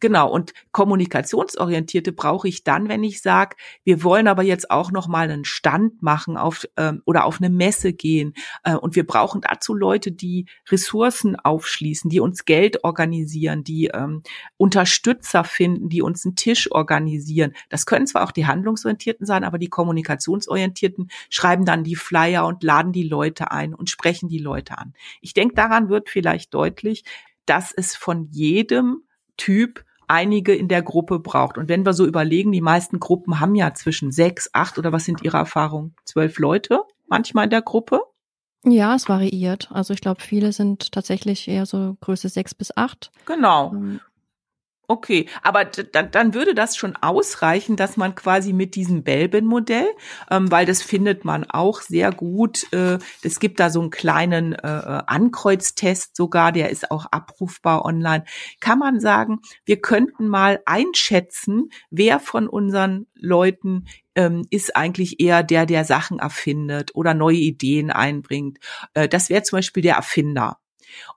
[0.00, 5.08] Genau, und kommunikationsorientierte brauche ich dann, wenn ich sage, wir wollen aber jetzt auch noch
[5.08, 9.40] mal einen Stand machen auf ähm, oder auf eine Messe gehen äh, und wir brauchen
[9.40, 14.22] dazu Leute, die Ressourcen aufschließen, die uns Geld organisieren, die ähm,
[14.56, 17.54] Unterstützer finden, die uns einen Tisch organisieren.
[17.68, 22.62] Das können zwar auch die handlungsorientierten sein, aber die kommunikationsorientierten schreiben dann die Flyer und
[22.62, 24.94] laden die Leute ein und sprechen die Leute an.
[25.20, 27.04] Ich denke, daran wird vielleicht deutlich,
[27.46, 29.02] dass es von jedem
[29.36, 31.56] Typ einige in der Gruppe braucht.
[31.56, 35.04] Und wenn wir so überlegen, die meisten Gruppen haben ja zwischen sechs, acht oder was
[35.04, 35.94] sind Ihre Erfahrungen?
[36.04, 38.00] Zwölf Leute manchmal in der Gruppe?
[38.64, 39.70] Ja, es variiert.
[39.72, 43.10] Also ich glaube, viele sind tatsächlich eher so Größe sechs bis acht.
[43.24, 43.74] Genau.
[44.90, 49.86] Okay, aber dann, dann würde das schon ausreichen, dass man quasi mit diesem Belbin-Modell,
[50.28, 52.66] ähm, weil das findet man auch sehr gut.
[52.72, 57.84] Äh, es gibt da so einen kleinen äh, äh, Ankreuztest sogar, der ist auch abrufbar
[57.84, 58.24] online.
[58.58, 63.84] Kann man sagen, wir könnten mal einschätzen, wer von unseren Leuten
[64.16, 68.58] ähm, ist eigentlich eher der, der Sachen erfindet oder neue Ideen einbringt.
[68.94, 70.58] Äh, das wäre zum Beispiel der Erfinder.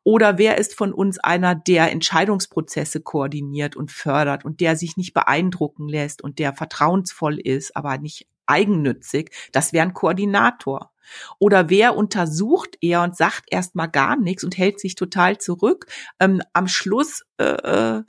[0.04, 5.14] Oder wer ist von uns einer, der Entscheidungsprozesse koordiniert und fördert und der sich nicht
[5.14, 9.32] beeindrucken lässt und der vertrauensvoll ist, aber nicht eigennützig?
[9.52, 10.92] Das wäre ein Koordinator.
[11.40, 15.88] Oder wer untersucht eher und sagt erstmal gar nichts und hält sich total zurück?
[16.20, 18.04] Ähm, am Schluss äh, äh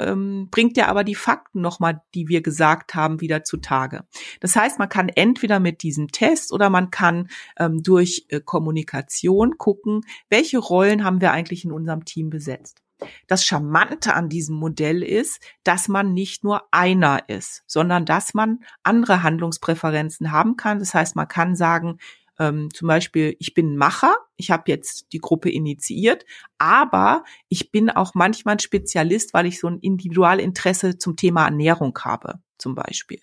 [0.00, 4.04] ähm, bringt er aber die Fakten nochmal, die wir gesagt haben, wieder zutage.
[4.40, 9.58] Das heißt, man kann entweder mit diesem Test oder man kann ähm, durch äh, Kommunikation
[9.58, 12.82] gucken, welche Rollen haben wir eigentlich in unserem Team besetzt.
[13.26, 18.60] Das Charmante an diesem Modell ist, dass man nicht nur einer ist, sondern dass man
[18.82, 20.78] andere Handlungspräferenzen haben kann.
[20.78, 21.98] Das heißt, man kann sagen,
[22.40, 26.24] ähm, zum Beispiel, ich bin Macher, ich habe jetzt die Gruppe initiiert,
[26.58, 31.96] aber ich bin auch manchmal ein Spezialist, weil ich so ein Individualinteresse zum Thema Ernährung
[32.02, 33.20] habe, zum Beispiel.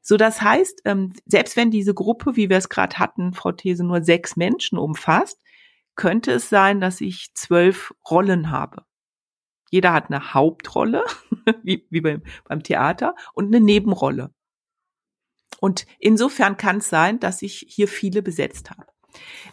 [0.00, 3.84] So, das heißt, ähm, selbst wenn diese Gruppe, wie wir es gerade hatten, Frau These,
[3.84, 5.38] nur sechs Menschen umfasst,
[5.94, 8.84] könnte es sein, dass ich zwölf Rollen habe.
[9.70, 11.04] Jeder hat eine Hauptrolle,
[11.62, 14.32] wie, wie beim, beim Theater, und eine Nebenrolle.
[15.58, 18.86] Und insofern kann es sein, dass ich hier viele besetzt habe.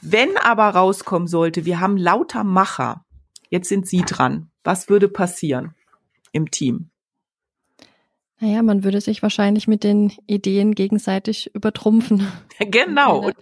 [0.02, 3.06] Wenn aber rauskommen sollte, wir haben lauter Macher,
[3.50, 5.74] jetzt sind Sie dran, was würde passieren
[6.32, 6.92] im Team?
[8.40, 12.28] Naja, man würde sich wahrscheinlich mit den Ideen gegenseitig übertrumpfen.
[12.60, 13.20] Genau.
[13.20, 13.36] Und,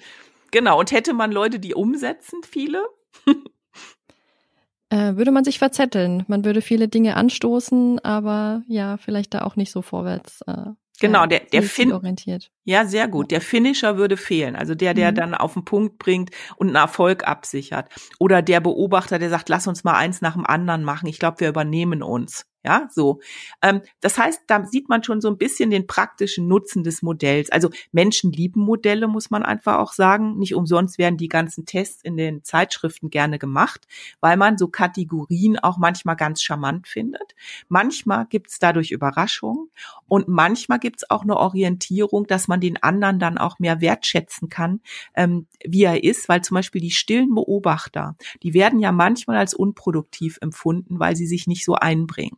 [0.51, 0.77] genau.
[0.77, 2.85] Und hätte man Leute, die umsetzen, viele?
[4.89, 6.25] äh, würde man sich verzetteln.
[6.27, 11.25] Man würde viele Dinge anstoßen, aber ja, vielleicht da auch nicht so vorwärts äh, Genau,
[11.25, 12.51] der, der Fin orientiert.
[12.63, 13.31] Ja, sehr gut.
[13.31, 14.55] Der Finisher würde fehlen.
[14.55, 15.15] Also der, der mhm.
[15.15, 17.89] dann auf den Punkt bringt und einen Erfolg absichert.
[18.19, 21.07] Oder der Beobachter, der sagt, lass uns mal eins nach dem anderen machen.
[21.07, 22.45] Ich glaube, wir übernehmen uns.
[22.65, 23.19] Ja, so.
[23.61, 27.51] Ähm, das heißt, da sieht man schon so ein bisschen den praktischen Nutzen des Modells.
[27.51, 30.39] Also Menschen lieben Modelle, muss man einfach auch sagen.
[30.39, 33.85] Nicht umsonst werden die ganzen Tests in den Zeitschriften gerne gemacht,
[34.19, 37.35] weil man so Kategorien auch manchmal ganz charmant findet.
[37.67, 39.69] Manchmal gibt's dadurch Überraschungen
[40.07, 44.81] und manchmal gibt's auch eine Orientierung, dass man den anderen dann auch mehr wertschätzen kann,
[45.13, 49.53] ähm, wie er ist, weil zum Beispiel die stillen Beobachter, die werden ja manchmal als
[49.53, 52.37] unproduktiv empfunden, weil sie sich nicht so einbringen.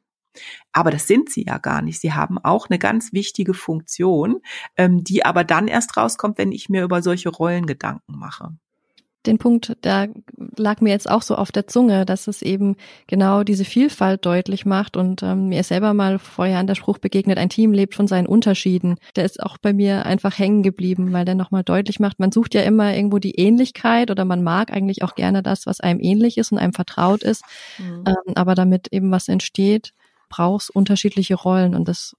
[0.72, 2.00] Aber das sind sie ja gar nicht.
[2.00, 4.42] Sie haben auch eine ganz wichtige Funktion,
[4.76, 8.52] ähm, die aber dann erst rauskommt, wenn ich mir über solche Rollen Gedanken mache
[9.28, 10.08] den Punkt, da
[10.56, 14.66] lag mir jetzt auch so auf der Zunge, dass es eben genau diese Vielfalt deutlich
[14.66, 17.94] macht und ähm, mir ist selber mal vorher an der Spruch begegnet, ein Team lebt
[17.94, 18.96] von seinen Unterschieden.
[19.16, 22.56] Der ist auch bei mir einfach hängen geblieben, weil der nochmal deutlich macht, man sucht
[22.56, 26.38] ja immer irgendwo die Ähnlichkeit oder man mag eigentlich auch gerne das, was einem ähnlich
[26.38, 27.44] ist und einem vertraut ist,
[27.78, 28.04] mhm.
[28.08, 29.94] ähm, aber damit eben was entsteht,
[30.30, 32.16] brauchst unterschiedliche Rollen und das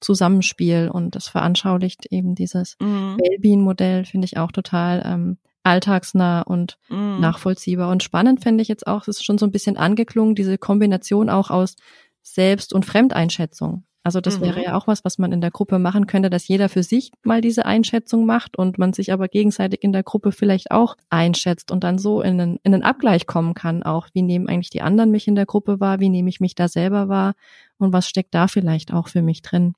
[0.00, 3.18] Zusammenspiel und das veranschaulicht eben dieses mhm.
[3.18, 7.20] Wellbeing-Modell, finde ich auch total ähm, alltagsnah und mhm.
[7.20, 7.90] nachvollziehbar.
[7.90, 11.28] Und spannend finde ich jetzt auch, es ist schon so ein bisschen angeklungen, diese Kombination
[11.28, 11.76] auch aus
[12.22, 13.84] Selbst- und Fremdeinschätzung.
[14.02, 14.44] Also das mhm.
[14.44, 17.12] wäre ja auch was, was man in der Gruppe machen könnte, dass jeder für sich
[17.22, 21.70] mal diese Einschätzung macht und man sich aber gegenseitig in der Gruppe vielleicht auch einschätzt
[21.70, 24.82] und dann so in einen, in einen Abgleich kommen kann, auch wie nehmen eigentlich die
[24.82, 27.34] anderen mich in der Gruppe wahr, wie nehme ich mich da selber wahr
[27.78, 29.74] und was steckt da vielleicht auch für mich drin.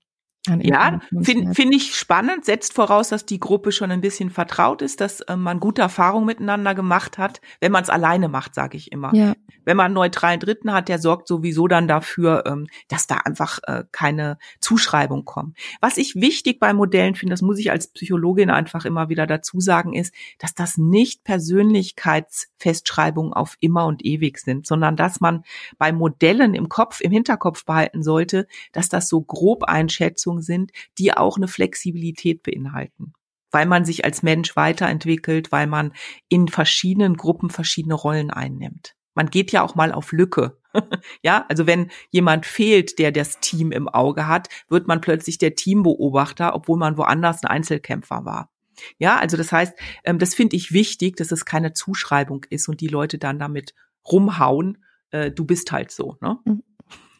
[0.48, 5.00] Ja, finde find ich spannend, setzt voraus, dass die Gruppe schon ein bisschen vertraut ist,
[5.00, 8.90] dass äh, man gute Erfahrungen miteinander gemacht hat, wenn man es alleine macht, sage ich
[8.90, 9.14] immer.
[9.14, 9.35] Ja.
[9.64, 13.61] Wenn man einen neutralen Dritten hat, der sorgt sowieso dann dafür, ähm, dass da einfach
[13.68, 15.57] äh, keine Zuschreibung kommt.
[15.81, 19.61] Was ich wichtig bei Modellen finde, das muss ich als Psychologin einfach immer wieder dazu
[19.61, 25.44] sagen, ist, dass das nicht Persönlichkeitsfestschreibungen auf immer und ewig sind, sondern dass man
[25.78, 30.73] bei Modellen im Kopf, im Hinterkopf behalten sollte, dass das so grob Einschätzungen Leistungen sind,
[30.99, 33.12] die auch eine Flexibilität beinhalten
[33.55, 35.92] weil man sich als Mensch weiterentwickelt, weil man
[36.31, 38.95] in verschiedenen Gruppen verschiedene Rollen einnimmt.
[39.14, 40.59] Man geht ja auch mal auf Lücke.
[41.23, 45.55] ja, also wenn jemand fehlt, der das Team im Auge hat, wird man plötzlich der
[45.55, 48.51] Teambeobachter, obwohl man woanders ein Einzelkämpfer war.
[48.97, 52.81] Ja, also das heißt, ähm, das finde ich wichtig, dass es keine Zuschreibung ist und
[52.81, 53.75] die Leute dann damit
[54.11, 56.16] rumhauen, äh, du bist halt so.
[56.23, 56.38] Ne?
[56.47, 56.62] Mhm.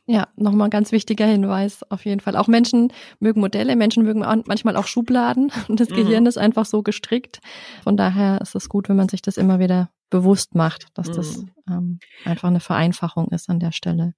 [0.07, 2.37] Ja, nochmal ein ganz wichtiger Hinweis auf jeden Fall.
[2.37, 5.95] Auch Menschen mögen Modelle, Menschen mögen manchmal auch Schubladen und das mhm.
[5.95, 7.41] Gehirn ist einfach so gestrickt.
[7.85, 11.13] Von daher ist es gut, wenn man sich das immer wieder bewusst macht, dass mhm.
[11.15, 14.15] das ähm, einfach eine Vereinfachung ist an der Stelle.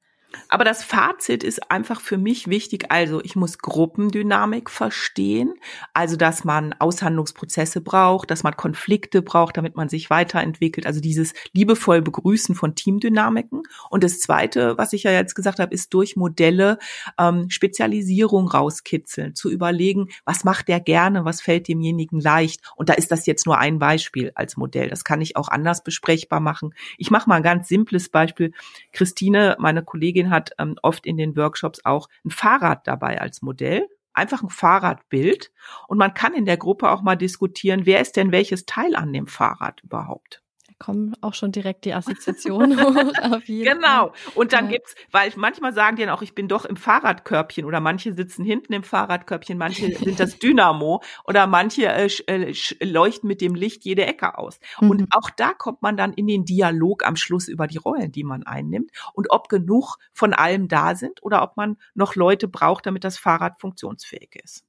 [0.48, 2.86] Aber das Fazit ist einfach für mich wichtig.
[2.90, 5.54] Also ich muss Gruppendynamik verstehen.
[5.92, 10.86] Also dass man Aushandlungsprozesse braucht, dass man Konflikte braucht, damit man sich weiterentwickelt.
[10.86, 13.62] Also dieses liebevoll Begrüßen von Teamdynamiken.
[13.90, 16.78] Und das Zweite, was ich ja jetzt gesagt habe, ist durch Modelle
[17.18, 22.60] ähm, Spezialisierung rauskitzeln, zu überlegen, was macht der gerne, was fällt demjenigen leicht.
[22.76, 24.88] Und da ist das jetzt nur ein Beispiel als Modell.
[24.88, 26.74] Das kann ich auch anders besprechbar machen.
[26.98, 28.52] Ich mache mal ein ganz simples Beispiel.
[28.92, 33.42] Christine, meine Kollegin, Kollegin hat ähm, oft in den Workshops auch ein Fahrrad dabei als
[33.42, 33.88] Modell.
[34.12, 35.52] Einfach ein Fahrradbild.
[35.88, 39.12] Und man kann in der Gruppe auch mal diskutieren, wer ist denn welches Teil an
[39.12, 40.43] dem Fahrrad überhaupt?
[40.84, 43.40] Kommen auch schon direkt die Assoziationen hoch.
[43.46, 44.12] genau.
[44.34, 44.72] Und dann ja.
[44.72, 48.44] gibt's, weil manchmal sagen die dann auch, ich bin doch im Fahrradkörbchen oder manche sitzen
[48.44, 53.86] hinten im Fahrradkörbchen, manche sind das Dynamo oder manche äh, äh leuchten mit dem Licht
[53.86, 54.60] jede Ecke aus.
[54.78, 54.90] Mhm.
[54.90, 58.24] Und auch da kommt man dann in den Dialog am Schluss über die Rollen, die
[58.24, 62.84] man einnimmt und ob genug von allem da sind oder ob man noch Leute braucht,
[62.84, 64.66] damit das Fahrrad funktionsfähig ist.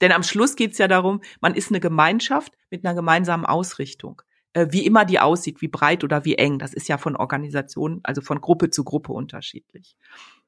[0.00, 4.22] Denn am Schluss geht's ja darum, man ist eine Gemeinschaft mit einer gemeinsamen Ausrichtung
[4.70, 6.58] wie immer die aussieht, wie breit oder wie eng.
[6.58, 9.96] Das ist ja von Organisation, also von Gruppe zu Gruppe unterschiedlich.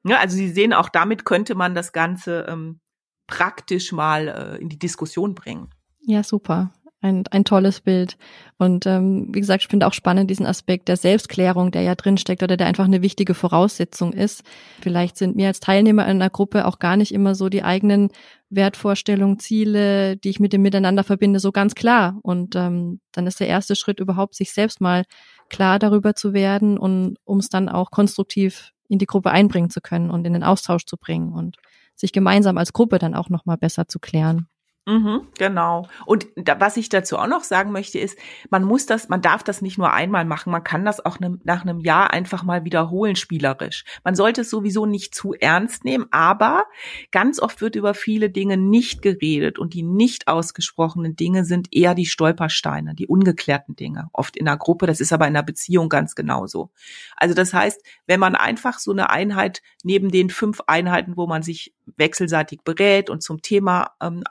[0.03, 2.79] Ja, also Sie sehen, auch damit könnte man das Ganze ähm,
[3.27, 5.69] praktisch mal äh, in die Diskussion bringen.
[6.01, 8.17] Ja, super ein, ein tolles Bild.
[8.57, 12.41] Und ähm, wie gesagt, ich finde auch spannend diesen Aspekt der Selbstklärung, der ja drinsteckt
[12.41, 14.43] oder der einfach eine wichtige Voraussetzung ist.
[14.81, 18.09] Vielleicht sind mir als Teilnehmer in einer Gruppe auch gar nicht immer so die eigenen
[18.49, 22.17] Wertvorstellungen, Ziele, die ich mit dem Miteinander verbinde, so ganz klar.
[22.23, 25.03] Und ähm, dann ist der erste Schritt überhaupt, sich selbst mal
[25.49, 29.81] klar darüber zu werden und um es dann auch konstruktiv in die Gruppe einbringen zu
[29.81, 31.57] können und in den Austausch zu bringen und
[31.95, 34.47] sich gemeinsam als Gruppe dann auch nochmal besser zu klären.
[34.89, 35.85] Mhm, genau.
[36.05, 38.17] Und da, was ich dazu auch noch sagen möchte, ist,
[38.49, 41.37] man muss das, man darf das nicht nur einmal machen, man kann das auch ne,
[41.43, 43.83] nach einem Jahr einfach mal wiederholen, spielerisch.
[44.05, 46.63] Man sollte es sowieso nicht zu ernst nehmen, aber
[47.11, 51.93] ganz oft wird über viele Dinge nicht geredet und die nicht ausgesprochenen Dinge sind eher
[51.93, 54.07] die Stolpersteine, die ungeklärten Dinge.
[54.13, 56.71] Oft in einer Gruppe, das ist aber in einer Beziehung ganz genauso.
[57.17, 61.43] Also das heißt, wenn man einfach so eine Einheit neben den fünf Einheiten, wo man
[61.43, 64.23] sich wechselseitig berät und zum Thema ähm,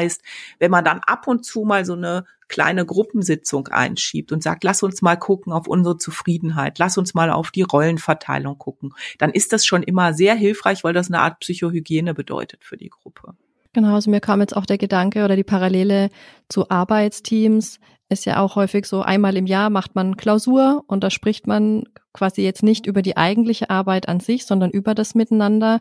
[0.00, 0.22] aufgleist,
[0.58, 4.82] wenn man dann ab und zu mal so eine kleine Gruppensitzung einschiebt und sagt, lass
[4.82, 9.52] uns mal gucken auf unsere Zufriedenheit, lass uns mal auf die Rollenverteilung gucken, dann ist
[9.52, 13.34] das schon immer sehr hilfreich, weil das eine Art Psychohygiene bedeutet für die Gruppe.
[13.72, 16.10] Genau, also mir kam jetzt auch der Gedanke oder die Parallele
[16.48, 17.78] zu Arbeitsteams.
[18.08, 21.84] Ist ja auch häufig so, einmal im Jahr macht man Klausur und da spricht man
[22.12, 25.80] quasi jetzt nicht über die eigentliche Arbeit an sich, sondern über das Miteinander.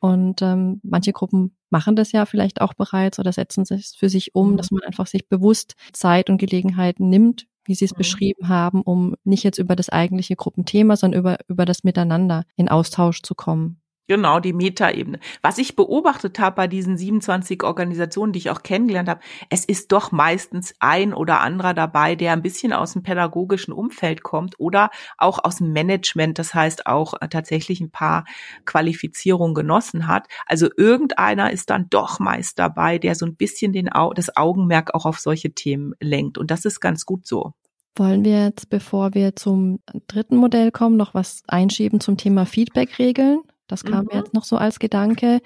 [0.00, 4.34] Und ähm, manche Gruppen machen das ja vielleicht auch bereits oder setzen es für sich
[4.34, 4.56] um, mhm.
[4.56, 7.98] dass man einfach sich bewusst Zeit und Gelegenheiten nimmt, wie Sie es mhm.
[7.98, 12.68] beschrieben haben, um nicht jetzt über das eigentliche Gruppenthema, sondern über, über das Miteinander in
[12.68, 13.79] Austausch zu kommen.
[14.10, 15.20] Genau, die Metaebene.
[15.40, 19.20] Was ich beobachtet habe bei diesen 27 Organisationen, die ich auch kennengelernt habe,
[19.50, 24.24] es ist doch meistens ein oder anderer dabei, der ein bisschen aus dem pädagogischen Umfeld
[24.24, 28.24] kommt oder auch aus dem Management, das heißt auch äh, tatsächlich ein paar
[28.64, 30.26] Qualifizierungen genossen hat.
[30.44, 35.06] Also irgendeiner ist dann doch meist dabei, der so ein bisschen den, das Augenmerk auch
[35.06, 36.36] auf solche Themen lenkt.
[36.36, 37.52] Und das ist ganz gut so.
[37.94, 43.42] Wollen wir jetzt, bevor wir zum dritten Modell kommen, noch was einschieben zum Thema Feedback-Regeln?
[43.70, 44.08] Das kam mhm.
[44.12, 45.40] mir jetzt noch so als Gedanke.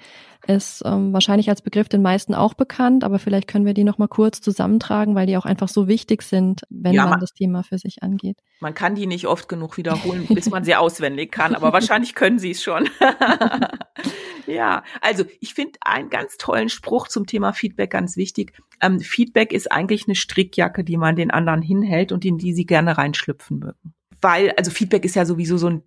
[0.47, 3.97] Ist ähm, wahrscheinlich als Begriff den meisten auch bekannt, aber vielleicht können wir die noch
[3.97, 7.33] mal kurz zusammentragen, weil die auch einfach so wichtig sind, wenn ja, man, man das
[7.33, 8.37] Thema für sich angeht.
[8.59, 12.37] Man kann die nicht oft genug wiederholen, bis man sie auswendig kann, aber wahrscheinlich können
[12.37, 12.87] sie es schon.
[14.47, 18.53] ja, also ich finde einen ganz tollen Spruch zum Thema Feedback ganz wichtig.
[18.81, 22.65] Ähm, Feedback ist eigentlich eine Strickjacke, die man den anderen hinhält und in die sie
[22.65, 23.95] gerne reinschlüpfen mögen.
[24.21, 25.83] Weil, also Feedback ist ja sowieso so ein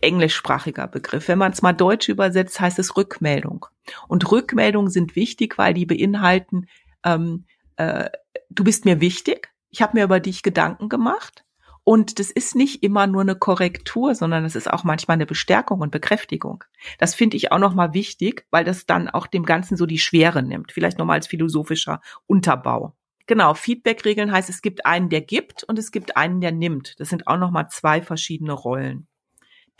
[0.00, 1.28] englischsprachiger Begriff.
[1.28, 3.66] Wenn man es mal deutsch übersetzt, heißt es Rückmeldung.
[4.08, 6.68] Und Rückmeldungen sind wichtig, weil die beinhalten,
[7.04, 7.44] ähm,
[7.76, 8.10] äh,
[8.50, 11.44] du bist mir wichtig, ich habe mir über dich Gedanken gemacht.
[11.86, 15.80] Und das ist nicht immer nur eine Korrektur, sondern es ist auch manchmal eine Bestärkung
[15.80, 16.64] und Bekräftigung.
[16.98, 20.42] Das finde ich auch nochmal wichtig, weil das dann auch dem Ganzen so die Schwere
[20.42, 20.72] nimmt.
[20.72, 22.96] Vielleicht nochmal als philosophischer Unterbau.
[23.26, 26.98] Genau, Feedback-Regeln heißt, es gibt einen, der gibt und es gibt einen, der nimmt.
[27.00, 29.06] Das sind auch nochmal zwei verschiedene Rollen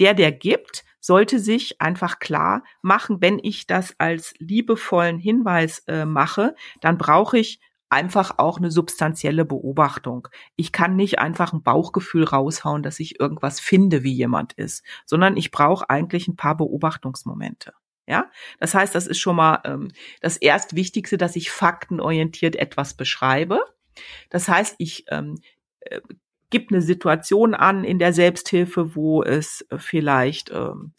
[0.01, 6.07] der, der gibt, sollte sich einfach klar machen, wenn ich das als liebevollen Hinweis äh,
[6.07, 10.29] mache, dann brauche ich einfach auch eine substanzielle Beobachtung.
[10.57, 15.37] Ich kann nicht einfach ein Bauchgefühl raushauen, dass ich irgendwas finde, wie jemand ist, sondern
[15.37, 17.73] ich brauche eigentlich ein paar Beobachtungsmomente.
[18.07, 23.61] Ja, das heißt, das ist schon mal ähm, das Erstwichtigste, dass ich faktenorientiert etwas beschreibe.
[24.29, 25.37] Das heißt, ich ähm,
[25.81, 26.01] äh,
[26.55, 30.93] gibt eine Situation an in der Selbsthilfe, wo es vielleicht ähm,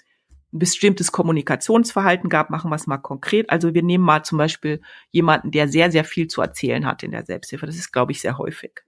[0.52, 2.50] ein bestimmtes Kommunikationsverhalten gab.
[2.50, 3.50] Machen wir es mal konkret.
[3.50, 7.12] Also wir nehmen mal zum Beispiel jemanden, der sehr, sehr viel zu erzählen hat in
[7.12, 7.68] der Selbsthilfe.
[7.68, 8.82] Das ist, glaube ich, sehr häufig.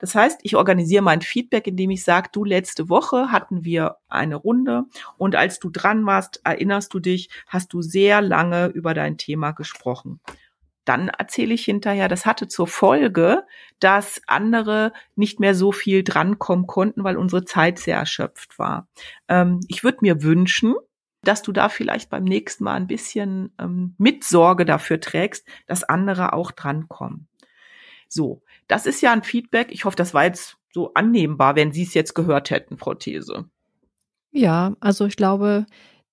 [0.00, 4.34] Das heißt, ich organisiere mein Feedback, indem ich sage, du letzte Woche hatten wir eine
[4.34, 9.16] Runde und als du dran warst, erinnerst du dich, hast du sehr lange über dein
[9.16, 10.18] Thema gesprochen
[10.84, 13.44] dann erzähle ich hinterher, das hatte zur Folge,
[13.80, 18.88] dass andere nicht mehr so viel drankommen konnten, weil unsere Zeit sehr erschöpft war.
[19.28, 20.74] Ähm, ich würde mir wünschen,
[21.22, 26.32] dass du da vielleicht beim nächsten Mal ein bisschen ähm, Mitsorge dafür trägst, dass andere
[26.32, 27.28] auch drankommen.
[28.08, 29.68] So, das ist ja ein Feedback.
[29.72, 33.48] Ich hoffe, das war jetzt so annehmbar, wenn Sie es jetzt gehört hätten, Frau These.
[34.30, 35.66] Ja, also ich glaube,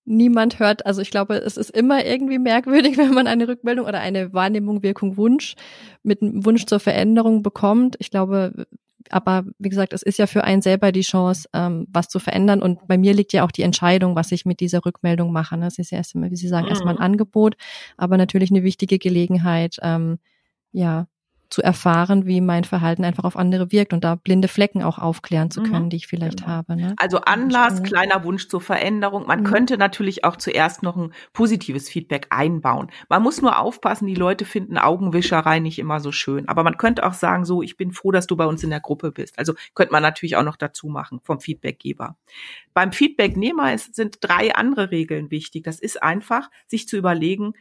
[0.05, 3.99] niemand hört, also ich glaube, es ist immer irgendwie merkwürdig, wenn man eine Rückmeldung oder
[3.99, 5.55] eine Wahrnehmung, Wirkung, Wunsch
[6.03, 7.95] mit einem Wunsch zur Veränderung bekommt.
[7.99, 8.65] Ich glaube,
[9.09, 12.61] aber wie gesagt, es ist ja für einen selber die Chance, ähm, was zu verändern.
[12.61, 15.57] Und bei mir liegt ja auch die Entscheidung, was ich mit dieser Rückmeldung mache.
[15.57, 16.71] Das ist ja erstmal, wie Sie sagen, mhm.
[16.71, 17.55] erstmal ein Angebot,
[17.97, 20.19] aber natürlich eine wichtige Gelegenheit, ähm,
[20.71, 21.07] ja,
[21.51, 25.51] zu erfahren, wie mein Verhalten einfach auf andere wirkt und da blinde Flecken auch aufklären
[25.51, 25.89] zu können, mhm.
[25.89, 26.49] die ich vielleicht genau.
[26.49, 26.75] habe.
[26.77, 26.95] Ne?
[26.97, 29.27] Also Anlass, kleiner Wunsch zur Veränderung.
[29.27, 29.45] Man mhm.
[29.45, 32.89] könnte natürlich auch zuerst noch ein positives Feedback einbauen.
[33.09, 36.47] Man muss nur aufpassen, die Leute finden Augenwischerei nicht immer so schön.
[36.47, 38.79] Aber man könnte auch sagen, so, ich bin froh, dass du bei uns in der
[38.79, 39.37] Gruppe bist.
[39.37, 42.15] Also könnte man natürlich auch noch dazu machen vom Feedbackgeber.
[42.73, 45.65] Beim Feedbacknehmer sind drei andere Regeln wichtig.
[45.65, 47.53] Das ist einfach, sich zu überlegen,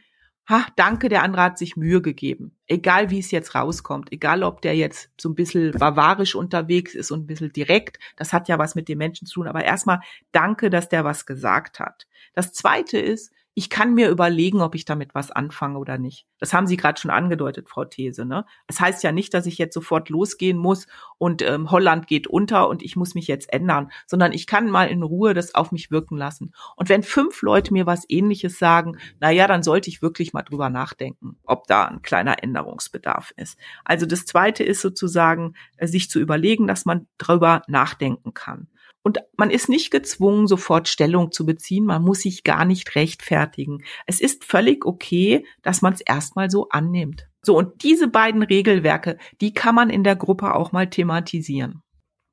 [0.47, 2.55] ha, danke, der andere hat sich Mühe gegeben.
[2.67, 7.11] Egal wie es jetzt rauskommt, egal ob der jetzt so ein bisschen bavarisch unterwegs ist
[7.11, 10.01] und ein bisschen direkt, das hat ja was mit dem Menschen zu tun, aber erstmal
[10.31, 12.07] danke, dass der was gesagt hat.
[12.33, 16.25] Das zweite ist, ich kann mir überlegen, ob ich damit was anfange oder nicht.
[16.39, 18.25] Das haben Sie gerade schon angedeutet, Frau These.
[18.25, 18.45] Ne?
[18.67, 20.87] Das heißt ja nicht, dass ich jetzt sofort losgehen muss
[21.17, 24.85] und ähm, Holland geht unter und ich muss mich jetzt ändern, sondern ich kann mal
[24.85, 26.53] in Ruhe das auf mich wirken lassen.
[26.77, 30.43] Und wenn fünf Leute mir was Ähnliches sagen, na ja, dann sollte ich wirklich mal
[30.43, 33.59] drüber nachdenken, ob da ein kleiner Änderungsbedarf ist.
[33.83, 38.67] Also das Zweite ist sozusagen, äh, sich zu überlegen, dass man drüber nachdenken kann.
[39.03, 41.85] Und man ist nicht gezwungen, sofort Stellung zu beziehen.
[41.85, 43.83] Man muss sich gar nicht rechtfertigen.
[44.05, 47.27] Es ist völlig okay, dass man es erstmal so annimmt.
[47.43, 51.81] So, und diese beiden Regelwerke, die kann man in der Gruppe auch mal thematisieren.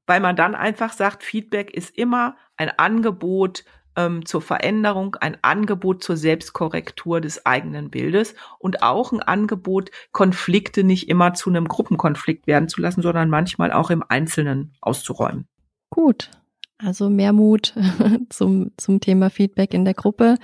[0.07, 3.65] Weil man dann einfach sagt, Feedback ist immer ein Angebot
[3.97, 10.85] ähm, zur Veränderung, ein Angebot zur Selbstkorrektur des eigenen Bildes und auch ein Angebot, Konflikte
[10.85, 15.49] nicht immer zu einem Gruppenkonflikt werden zu lassen, sondern manchmal auch im Einzelnen auszuräumen.
[15.91, 16.31] Gut,
[16.79, 17.75] also mehr Mut
[18.31, 20.37] zum, zum Thema Feedback in der Gruppe.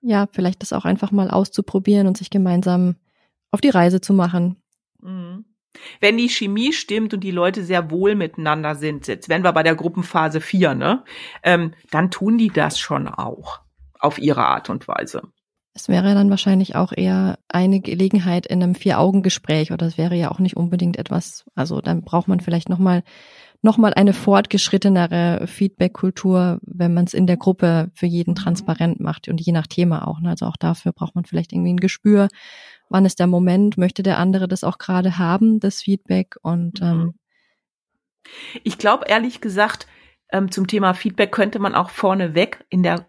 [0.00, 2.96] Ja, vielleicht das auch einfach mal auszuprobieren und sich gemeinsam
[3.50, 4.56] auf die Reise zu machen.
[5.00, 5.44] Mhm.
[6.00, 9.62] Wenn die Chemie stimmt und die Leute sehr wohl miteinander sind, jetzt wenn wir bei
[9.62, 11.04] der Gruppenphase 4, ne,
[11.42, 13.60] ähm, dann tun die das schon auch
[13.98, 15.22] auf ihre Art und Weise.
[15.76, 20.30] Es wäre dann wahrscheinlich auch eher eine Gelegenheit in einem Vier-Augen-Gespräch oder es wäre ja
[20.30, 23.02] auch nicht unbedingt etwas, also dann braucht man vielleicht nochmal
[23.64, 28.36] nochmal eine fortgeschrittenere Feedback-Kultur, wenn man es in der Gruppe für jeden mhm.
[28.36, 30.20] transparent macht und je nach Thema auch.
[30.20, 30.30] Ne?
[30.30, 32.28] Also auch dafür braucht man vielleicht irgendwie ein Gespür,
[32.90, 36.86] wann ist der Moment, möchte der andere das auch gerade haben, das Feedback und mhm.
[36.86, 37.14] ähm,
[38.62, 39.86] ich glaube ehrlich gesagt,
[40.32, 43.06] ähm, zum Thema Feedback könnte man auch vorneweg in der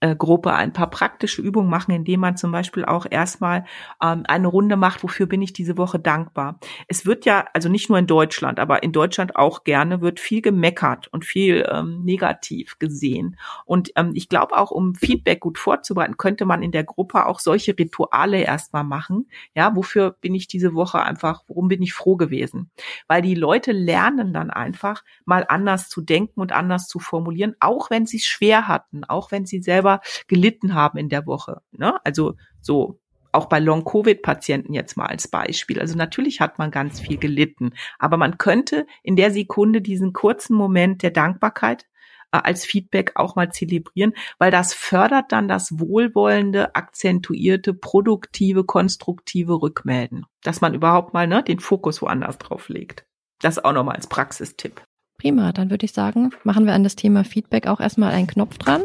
[0.00, 3.64] Gruppe ein paar praktische Übungen machen, indem man zum Beispiel auch erstmal
[4.02, 6.58] ähm, eine Runde macht, wofür bin ich diese Woche dankbar.
[6.88, 10.42] Es wird ja, also nicht nur in Deutschland, aber in Deutschland auch gerne, wird viel
[10.42, 13.36] gemeckert und viel ähm, negativ gesehen.
[13.64, 17.40] Und ähm, ich glaube auch, um Feedback gut vorzubereiten, könnte man in der Gruppe auch
[17.40, 19.28] solche Rituale erstmal machen.
[19.54, 22.70] Ja, wofür bin ich diese Woche einfach, worum bin ich froh gewesen?
[23.08, 27.90] Weil die Leute lernen dann einfach mal anders zu denken und anders zu formulieren, auch
[27.90, 31.62] wenn sie es schwer hatten, auch wenn sie selber selber gelitten haben in der Woche.
[31.72, 31.94] Ne?
[32.04, 33.00] Also so
[33.32, 35.78] auch bei Long-Covid-Patienten jetzt mal als Beispiel.
[35.78, 40.54] Also natürlich hat man ganz viel gelitten, aber man könnte in der Sekunde diesen kurzen
[40.54, 41.84] Moment der Dankbarkeit
[42.32, 49.60] äh, als Feedback auch mal zelebrieren, weil das fördert dann das wohlwollende, akzentuierte, produktive, konstruktive
[49.60, 53.04] Rückmelden, dass man überhaupt mal ne, den Fokus woanders drauf legt.
[53.42, 54.82] Das auch nochmal als Praxistipp.
[55.18, 58.56] Prima, dann würde ich sagen, machen wir an das Thema Feedback auch erstmal einen Knopf
[58.56, 58.84] dran.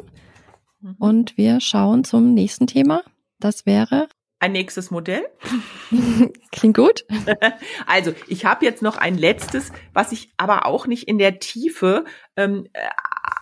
[0.82, 0.96] Mhm.
[1.00, 3.04] Und wir schauen zum nächsten Thema.
[3.40, 4.08] Das wäre
[4.42, 5.24] ein nächstes Modell.
[6.52, 7.06] Klingt gut.
[7.86, 12.06] Also, ich habe jetzt noch ein letztes, was ich aber auch nicht in der Tiefe
[12.36, 12.88] ähm, äh,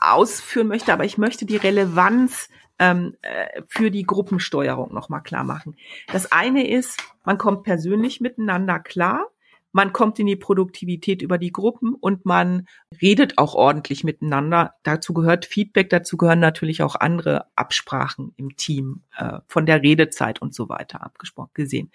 [0.02, 5.78] ausführen möchte, aber ich möchte die Relevanz ähm, äh, für die Gruppensteuerung nochmal klar machen.
[6.12, 9.28] Das eine ist, man kommt persönlich miteinander klar
[9.72, 12.68] man kommt in die Produktivität über die Gruppen und man
[13.02, 14.76] redet auch ordentlich miteinander.
[14.84, 20.42] Dazu gehört Feedback, dazu gehören natürlich auch andere Absprachen im Team, äh, von der Redezeit
[20.42, 21.92] und so weiter abgesprochen gesehen.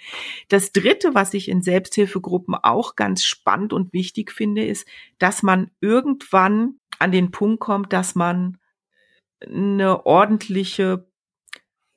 [0.48, 4.86] Das Dritte, was ich in Selbsthilfegruppen auch ganz spannend und wichtig finde, ist,
[5.18, 8.58] dass man irgendwann an den Punkt kommt, dass man
[9.44, 11.06] eine ordentliche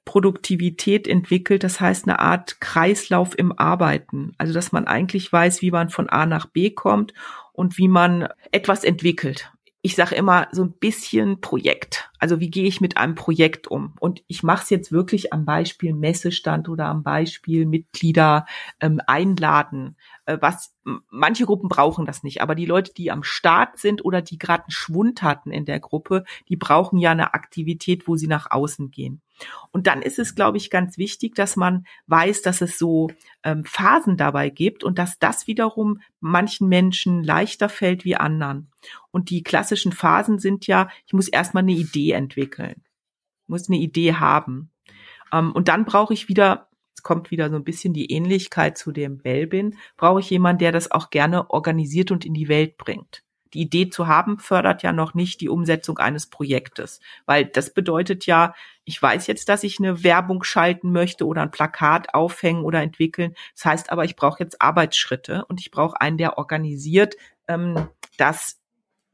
[0.07, 4.31] Produktivität entwickelt, das heißt eine Art Kreislauf im Arbeiten.
[4.37, 7.13] Also dass man eigentlich weiß, wie man von A nach B kommt
[7.51, 9.51] und wie man etwas entwickelt.
[9.81, 12.09] Ich sage immer so ein bisschen Projekt.
[12.19, 13.95] Also wie gehe ich mit einem Projekt um?
[13.99, 18.45] Und ich mache es jetzt wirklich am Beispiel Messestand oder am Beispiel Mitglieder
[18.79, 19.97] ähm, einladen.
[20.28, 20.75] Äh, was
[21.09, 24.63] manche Gruppen brauchen das nicht, aber die Leute, die am Start sind oder die gerade
[24.63, 28.91] einen Schwund hatten in der Gruppe, die brauchen ja eine Aktivität, wo sie nach außen
[28.91, 29.21] gehen.
[29.71, 33.09] Und dann ist es, glaube ich, ganz wichtig, dass man weiß, dass es so
[33.43, 38.69] ähm, Phasen dabei gibt und dass das wiederum manchen Menschen leichter fällt wie anderen.
[39.11, 42.84] Und die klassischen Phasen sind ja, ich muss erstmal eine Idee entwickeln,
[43.47, 44.71] muss eine Idee haben.
[45.32, 46.66] Ähm, und dann brauche ich wieder,
[47.07, 50.91] kommt wieder so ein bisschen die Ähnlichkeit zu dem Belbin, brauche ich jemanden, der das
[50.91, 55.13] auch gerne organisiert und in die Welt bringt die Idee zu haben, fördert ja noch
[55.13, 56.99] nicht die Umsetzung eines Projektes.
[57.25, 58.53] Weil das bedeutet ja,
[58.83, 63.35] ich weiß jetzt, dass ich eine Werbung schalten möchte oder ein Plakat aufhängen oder entwickeln.
[63.55, 67.15] Das heißt aber, ich brauche jetzt Arbeitsschritte und ich brauche einen, der organisiert,
[67.47, 67.87] ähm,
[68.17, 68.59] dass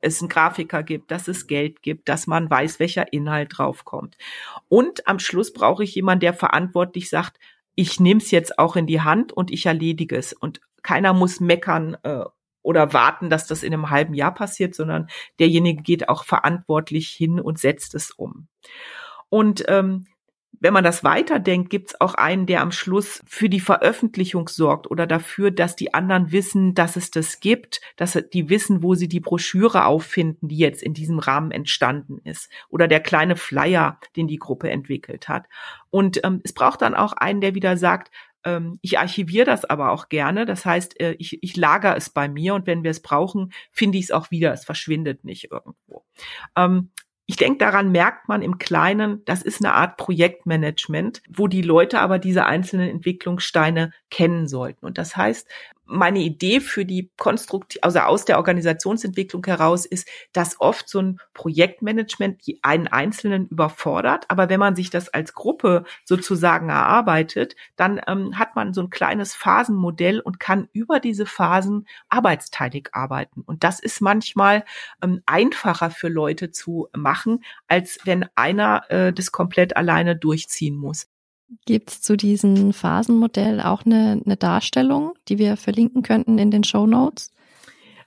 [0.02, 4.18] es einen Grafiker gibt, dass es Geld gibt, dass man weiß, welcher Inhalt draufkommt.
[4.68, 7.40] Und am Schluss brauche ich jemanden, der verantwortlich sagt,
[7.76, 10.34] ich nehme es jetzt auch in die Hand und ich erledige es.
[10.34, 12.24] Und keiner muss meckern äh,
[12.62, 15.10] oder warten, dass das in einem halben Jahr passiert, sondern
[15.40, 18.48] derjenige geht auch verantwortlich hin und setzt es um.
[19.30, 20.08] Und ähm,
[20.60, 24.90] wenn man das weiterdenkt, gibt es auch einen, der am Schluss für die Veröffentlichung sorgt
[24.90, 29.08] oder dafür, dass die anderen wissen, dass es das gibt, dass die wissen, wo sie
[29.08, 32.50] die Broschüre auffinden, die jetzt in diesem Rahmen entstanden ist.
[32.70, 35.46] Oder der kleine Flyer, den die Gruppe entwickelt hat.
[35.90, 38.12] Und ähm, es braucht dann auch einen, der wieder sagt,
[38.44, 40.46] ähm, ich archiviere das aber auch gerne.
[40.46, 43.98] Das heißt, äh, ich, ich lager es bei mir und wenn wir es brauchen, finde
[43.98, 44.54] ich es auch wieder.
[44.54, 46.04] Es verschwindet nicht irgendwo.
[46.56, 46.92] Ähm,
[47.26, 52.00] ich denke, daran merkt man im Kleinen, das ist eine Art Projektmanagement, wo die Leute
[52.00, 54.86] aber diese einzelnen Entwicklungssteine kennen sollten.
[54.86, 55.48] Und das heißt,
[55.86, 61.20] meine Idee für die Konstruktiv, also aus der Organisationsentwicklung heraus ist, dass oft so ein
[61.34, 64.26] Projektmanagement einen Einzelnen überfordert.
[64.30, 68.90] Aber wenn man sich das als Gruppe sozusagen erarbeitet, dann ähm, hat man so ein
[68.90, 73.42] kleines Phasenmodell und kann über diese Phasen arbeitsteilig arbeiten.
[73.42, 74.64] Und das ist manchmal
[75.02, 81.13] ähm, einfacher für Leute zu machen, als wenn einer äh, das komplett alleine durchziehen muss.
[81.66, 86.64] Gibt es zu diesem Phasenmodell auch eine, eine Darstellung, die wir verlinken könnten in den
[86.64, 87.34] Show Notes?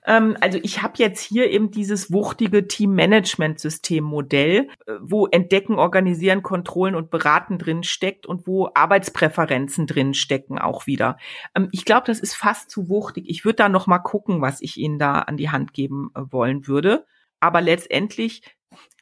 [0.07, 6.95] Ähm, also ich habe jetzt hier eben dieses wuchtige Team-Management-System-Modell, äh, wo Entdecken, Organisieren, Kontrollen
[6.95, 11.17] und Beraten drin steckt und wo Arbeitspräferenzen drin stecken auch wieder.
[11.53, 13.25] Ähm, ich glaube, das ist fast zu wuchtig.
[13.27, 16.21] Ich würde da noch mal gucken, was ich Ihnen da an die Hand geben äh,
[16.31, 17.05] wollen würde.
[17.39, 18.41] Aber letztendlich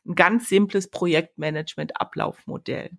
[0.06, 2.90] ein ganz simples Projektmanagement-Ablaufmodell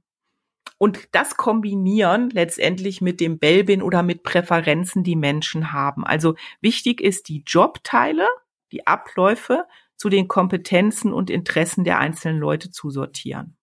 [0.78, 6.04] und das kombinieren letztendlich mit dem Belbin oder mit Präferenzen, die Menschen haben.
[6.04, 8.26] Also wichtig ist die Jobteile,
[8.72, 9.64] die Abläufe
[9.96, 13.55] zu den Kompetenzen und Interessen der einzelnen Leute zu sortieren.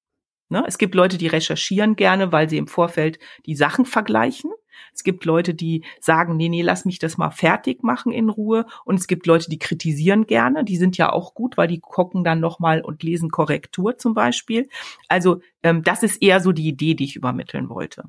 [0.54, 0.64] Ne?
[0.68, 4.52] Es gibt Leute, die recherchieren gerne, weil sie im Vorfeld die Sachen vergleichen.
[4.94, 8.68] Es gibt Leute, die sagen, nee, nee, lass mich das mal fertig machen in Ruhe.
[8.86, 10.64] Und es gibt Leute, die kritisieren gerne.
[10.64, 14.70] Die sind ja auch gut, weil die gucken dann nochmal und lesen Korrektur zum Beispiel.
[15.08, 18.04] Also ähm, das ist eher so die Idee, die ich übermitteln wollte.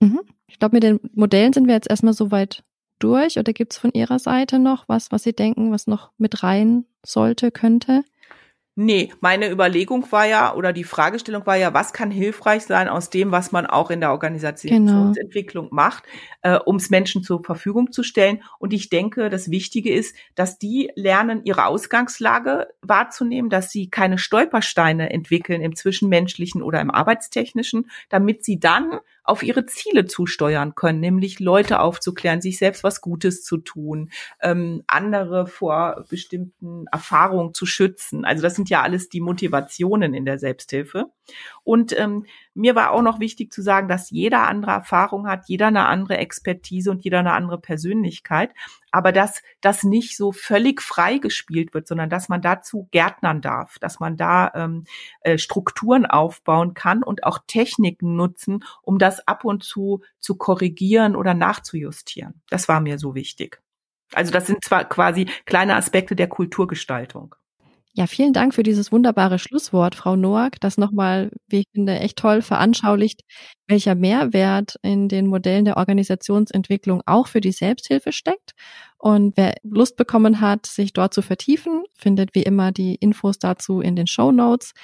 [0.00, 0.20] Mhm.
[0.48, 2.62] Ich glaube, mit den Modellen sind wir jetzt erstmal so weit
[2.98, 3.38] durch.
[3.38, 6.84] Oder gibt es von Ihrer Seite noch was, was Sie denken, was noch mit rein
[7.02, 8.04] sollte, könnte?
[8.78, 13.08] Nee, meine Überlegung war ja, oder die Fragestellung war ja, was kann hilfreich sein aus
[13.08, 15.74] dem, was man auch in der Organisationsentwicklung genau.
[15.74, 16.04] macht,
[16.42, 18.42] äh, um es Menschen zur Verfügung zu stellen.
[18.58, 24.18] Und ich denke, das Wichtige ist, dass die lernen, ihre Ausgangslage wahrzunehmen, dass sie keine
[24.18, 31.00] Stolpersteine entwickeln im Zwischenmenschlichen oder im Arbeitstechnischen, damit sie dann auf ihre Ziele zusteuern können,
[31.00, 34.10] nämlich Leute aufzuklären, sich selbst was Gutes zu tun,
[34.40, 38.24] ähm, andere vor bestimmten Erfahrungen zu schützen.
[38.24, 41.06] Also das sind ja alles die Motivationen in der Selbsthilfe.
[41.64, 45.66] Und ähm, mir war auch noch wichtig zu sagen, dass jeder andere Erfahrung hat, jeder
[45.66, 48.52] eine andere Expertise und jeder eine andere Persönlichkeit,
[48.90, 53.78] aber dass das nicht so völlig frei gespielt wird, sondern dass man dazu gärtnern darf,
[53.78, 54.84] dass man da ähm,
[55.20, 61.16] äh, Strukturen aufbauen kann und auch Techniken nutzen, um das ab und zu zu korrigieren
[61.16, 62.42] oder nachzujustieren.
[62.50, 63.60] Das war mir so wichtig.
[64.12, 67.34] Also das sind zwar quasi kleine Aspekte der Kulturgestaltung.
[67.98, 72.18] Ja, vielen Dank für dieses wunderbare Schlusswort, Frau Noack, das nochmal, wie ich finde, echt
[72.18, 73.22] toll veranschaulicht,
[73.68, 78.52] welcher Mehrwert in den Modellen der Organisationsentwicklung auch für die Selbsthilfe steckt.
[78.98, 83.80] Und wer Lust bekommen hat, sich dort zu vertiefen, findet wie immer die Infos dazu
[83.80, 84.74] in den Show Notes.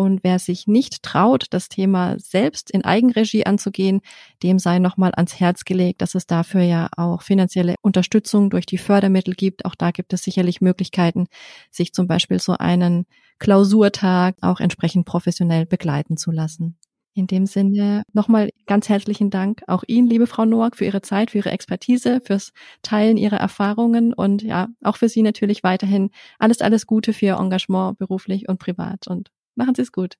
[0.00, 4.00] Und wer sich nicht traut, das Thema selbst in Eigenregie anzugehen,
[4.42, 8.78] dem sei nochmal ans Herz gelegt, dass es dafür ja auch finanzielle Unterstützung durch die
[8.78, 9.66] Fördermittel gibt.
[9.66, 11.26] Auch da gibt es sicherlich Möglichkeiten,
[11.70, 13.04] sich zum Beispiel so einen
[13.40, 16.78] Klausurtag auch entsprechend professionell begleiten zu lassen.
[17.12, 21.32] In dem Sinne nochmal ganz herzlichen Dank auch Ihnen, liebe Frau Noack, für Ihre Zeit,
[21.32, 26.62] für Ihre Expertise, fürs Teilen Ihrer Erfahrungen und ja, auch für Sie natürlich weiterhin alles,
[26.62, 29.30] alles Gute für Ihr Engagement beruflich und privat und
[29.60, 30.16] Machen Sie es gut.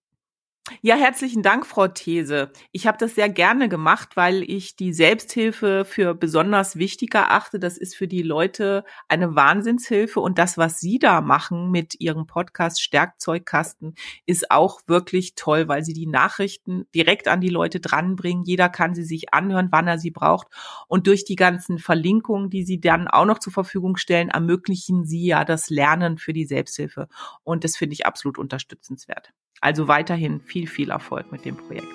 [0.83, 2.53] Ja, herzlichen Dank, Frau These.
[2.71, 7.59] Ich habe das sehr gerne gemacht, weil ich die Selbsthilfe für besonders wichtig erachte.
[7.59, 12.27] Das ist für die Leute eine Wahnsinnshilfe und das, was Sie da machen mit Ihrem
[12.27, 13.95] Podcast Stärkzeugkasten,
[14.27, 18.45] ist auch wirklich toll, weil Sie die Nachrichten direkt an die Leute dranbringen.
[18.45, 20.47] Jeder kann sie sich anhören, wann er sie braucht
[20.89, 25.27] und durch die ganzen Verlinkungen, die Sie dann auch noch zur Verfügung stellen, ermöglichen Sie
[25.27, 27.09] ja das Lernen für die Selbsthilfe
[27.43, 29.33] und das finde ich absolut unterstützenswert.
[29.61, 31.89] Also weiterhin viel, viel Erfolg mit dem Projekt.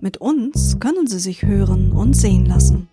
[0.01, 2.89] Mit uns können Sie sich hören und sehen lassen.